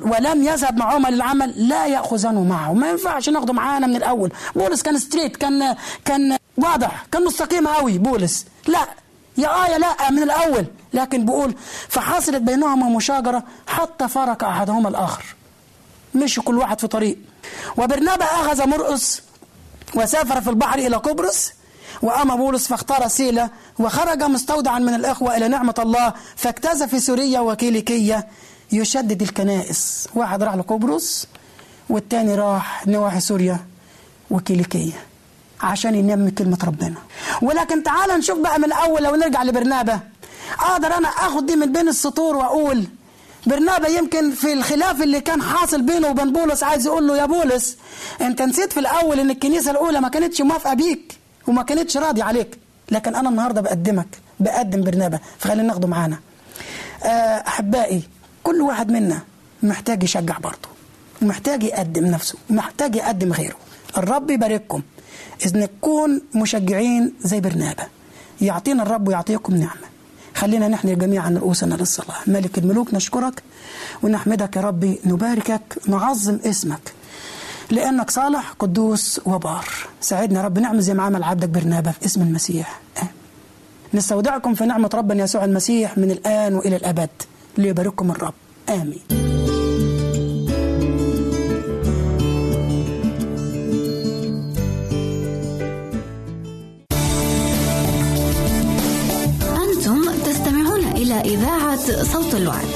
ولم 0.00 0.42
يذهب 0.42 0.76
معهما 0.76 1.08
للعمل 1.08 1.68
لا 1.68 1.86
ياخذنه 1.86 2.44
معه. 2.44 2.72
ما 2.72 2.90
ينفعش 2.90 3.28
ناخده 3.28 3.52
معانا 3.52 3.86
من 3.86 3.96
الأول. 3.96 4.32
بولس 4.56 4.82
كان 4.82 4.98
ستريت 4.98 5.36
كان 5.36 5.76
كان 6.04 6.38
واضح 6.56 7.06
كان 7.12 7.24
مستقيم 7.24 7.68
قوي 7.68 7.98
بولس. 7.98 8.46
لا 8.66 8.88
يا 9.38 9.48
آه 9.48 9.66
يا 9.66 9.78
لا 9.78 10.10
من 10.10 10.22
الأول. 10.22 10.66
لكن 10.92 11.24
بيقول 11.24 11.54
فحصلت 11.88 12.42
بينهما 12.42 12.88
مشاجرة 12.88 13.42
حتى 13.66 14.08
فرق 14.08 14.44
أحدهما 14.44 14.88
الآخر. 14.88 15.24
مشي 16.14 16.40
كل 16.40 16.58
واحد 16.58 16.80
في 16.80 16.86
طريق. 16.86 17.18
وبرنابا 17.76 18.24
أخذ 18.24 18.66
مرقس 18.68 19.22
وسافر 19.96 20.40
في 20.40 20.50
البحر 20.50 20.78
إلى 20.78 20.96
قبرص 20.96 21.52
واما 22.02 22.34
بولس 22.34 22.66
فاختار 22.68 23.08
سيلة 23.08 23.50
وخرج 23.78 24.22
مستودعا 24.22 24.78
من 24.78 24.94
الإخوة 24.94 25.36
إلى 25.36 25.48
نعمة 25.48 25.74
الله 25.78 26.12
فاجتاز 26.36 26.82
في 26.82 27.00
سوريا 27.00 27.40
وكيليكية 27.40 28.26
يشدد 28.72 29.22
الكنائس. 29.22 30.08
واحد 30.14 30.42
راح 30.42 30.54
لقبرص 30.54 31.26
والتاني 31.88 32.34
راح 32.34 32.86
نواحي 32.86 33.20
سوريا 33.20 33.60
وكيليكية 34.30 35.04
عشان 35.60 35.94
ينمي 35.94 36.30
كلمة 36.30 36.58
ربنا. 36.64 36.94
ولكن 37.42 37.82
تعال 37.82 38.18
نشوف 38.18 38.38
بقى 38.38 38.58
من 38.58 38.64
الأول 38.64 39.02
لو 39.02 39.14
نرجع 39.14 39.42
لبرنابة. 39.42 40.00
أقدر 40.60 40.96
أنا 40.96 41.08
أخد 41.08 41.46
دي 41.46 41.56
من 41.56 41.72
بين 41.72 41.88
السطور 41.88 42.36
وأقول 42.36 42.84
برنابا 43.46 43.88
يمكن 43.88 44.30
في 44.30 44.52
الخلاف 44.52 45.02
اللي 45.02 45.20
كان 45.20 45.42
حاصل 45.42 45.82
بينه 45.82 46.08
وبين 46.08 46.32
بولس 46.32 46.62
عايز 46.62 46.86
يقول 46.86 47.06
له 47.08 47.16
يا 47.16 47.26
بولس 47.26 47.76
انت 48.20 48.42
نسيت 48.42 48.72
في 48.72 48.80
الأول 48.80 49.20
إن 49.20 49.30
الكنيسة 49.30 49.70
الأولى 49.70 50.00
ما 50.00 50.08
كانتش 50.08 50.40
موافقة 50.40 50.74
بيك 50.74 51.14
وما 51.46 51.62
كانتش 51.62 51.96
راضية 51.96 52.24
عليك. 52.24 52.58
لكن 52.90 53.14
أنا 53.14 53.28
النهارده 53.28 53.60
بقدمك 53.60 54.06
بقدم 54.40 54.84
برنابا 54.84 55.18
فخلينا 55.38 55.62
ناخده 55.62 55.88
معانا. 55.88 56.18
آه، 57.04 57.06
أحبائي 57.48 58.02
كل 58.42 58.60
واحد 58.60 58.90
منا 58.92 59.18
محتاج 59.62 60.02
يشجع 60.02 60.38
برضه 60.38 60.68
ومحتاج 61.22 61.62
يقدم 61.62 62.06
نفسه 62.06 62.38
ومحتاج 62.50 62.96
يقدم 62.96 63.32
غيره. 63.32 63.56
الرب 63.96 64.30
يبارككم. 64.30 64.82
إذ 65.46 65.58
نكون 65.58 66.22
مشجعين 66.34 67.14
زي 67.20 67.40
برنابا 67.40 67.84
يعطينا 68.40 68.82
الرب 68.82 69.08
ويعطيكم 69.08 69.54
نعمة. 69.54 69.93
خلينا 70.34 70.68
نحن 70.68 70.98
جميعا 70.98 71.30
رؤوسنا 71.30 71.74
للصلاة. 71.74 72.16
ملك 72.26 72.58
الملوك 72.58 72.94
نشكرك 72.94 73.42
ونحمدك 74.02 74.56
يا 74.56 74.60
ربي 74.60 75.00
نباركك 75.04 75.78
نعظم 75.86 76.38
اسمك. 76.44 76.92
لأنك 77.70 78.10
صالح 78.10 78.54
قدوس 78.58 79.20
وبار. 79.26 79.64
ساعدنا 80.00 80.40
يا 80.40 80.44
رب 80.44 80.58
نعمل 80.58 80.80
زي 80.80 80.94
ما 80.94 81.02
عمل 81.02 81.22
عبدك 81.22 81.48
برنابا 81.48 81.90
في 81.90 82.06
اسم 82.06 82.22
المسيح. 82.22 82.80
آمين 82.98 83.10
نستودعكم 83.94 84.54
في 84.54 84.64
نعمة 84.66 84.90
ربنا 84.94 85.24
يسوع 85.24 85.44
المسيح 85.44 85.98
من 85.98 86.10
الآن 86.10 86.54
وإلى 86.54 86.76
الأبد. 86.76 87.10
ليبارككم 87.58 88.10
الرب. 88.10 88.34
آمين. 88.68 89.23
إذاعة 101.24 102.02
صوت 102.02 102.34
الوعد. 102.34 102.68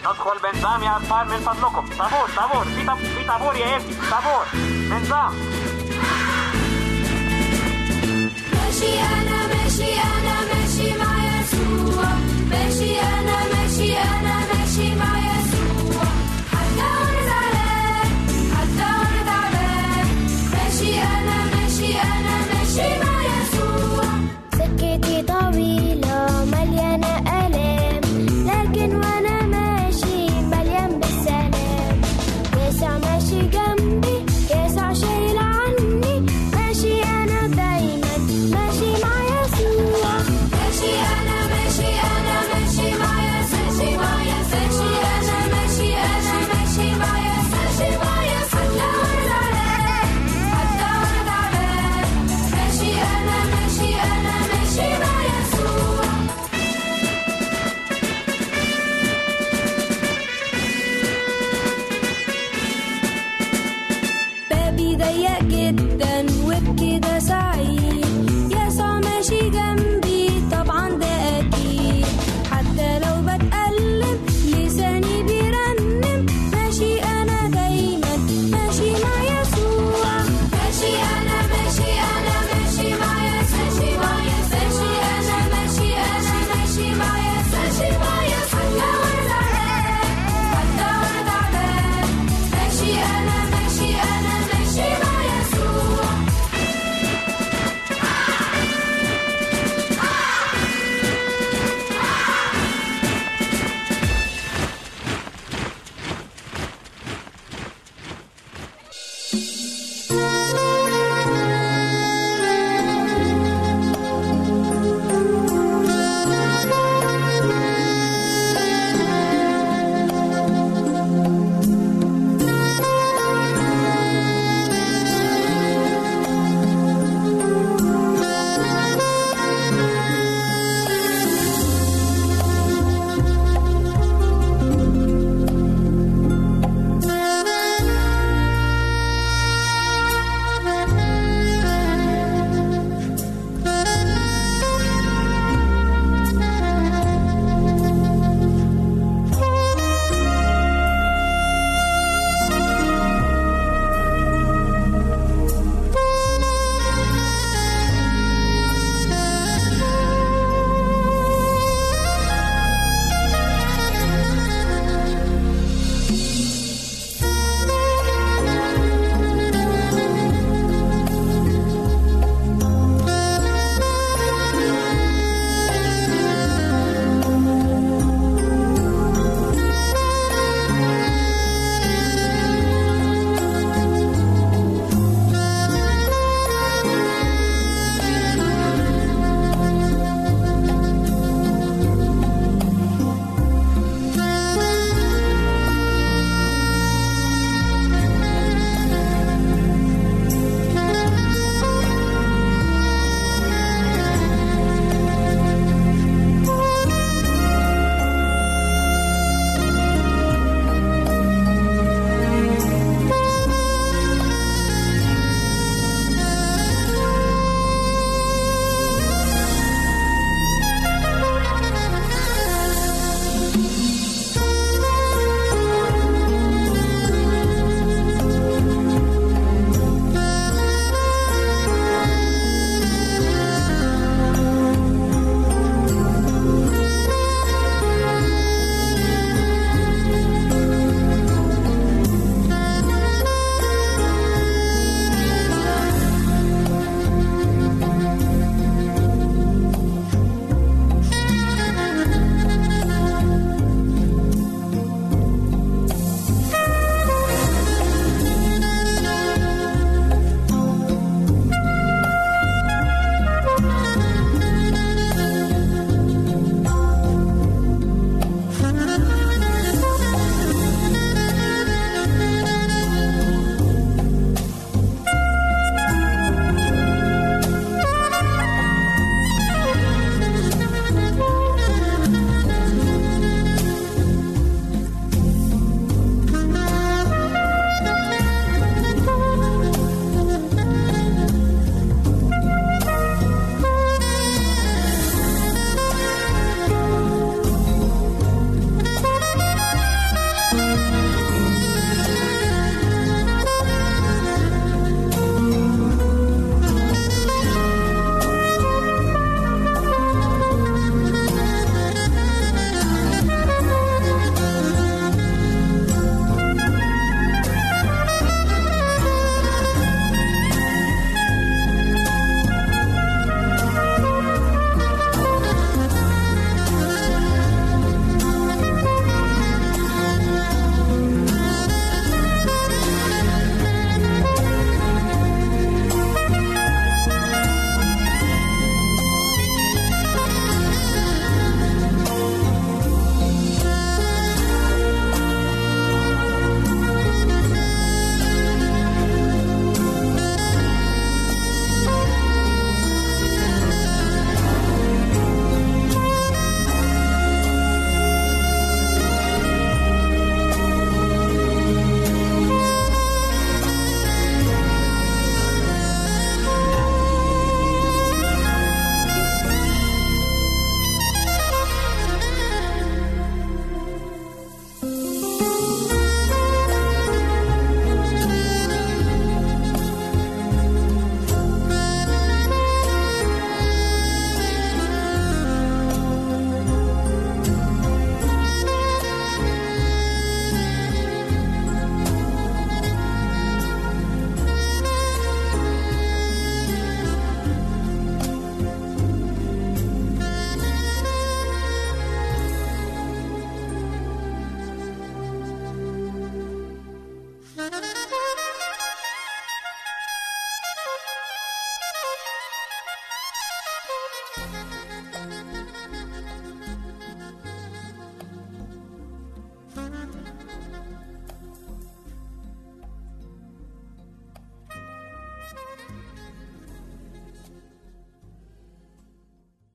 ندخل 0.00 0.38
بنزام 0.42 0.82
يا 0.82 0.96
أطفال 0.96 1.28
من 1.28 1.40
فضلكم. 1.40 1.88
طابور 1.98 2.28
طابور 2.36 2.64
في 2.64 3.06
في 3.08 3.28
طابور 3.28 3.56
يا 3.56 3.76
ابني 3.76 3.94
طابور 4.10 4.44
بنزام. 4.90 5.34
ماشي 8.54 8.98
أنا 9.00 9.46
ماشي 9.46 9.92
أنا 9.94 10.36
ماشي 10.54 10.98
مع 10.98 11.40
يسوع. 11.40 12.08
ماشي 12.50 13.00
أنا 13.00 13.36
ماشي 13.54 13.98
أنا 13.98 14.38
ماشي 14.54 14.94
مع 14.94 15.13
She 22.74 23.03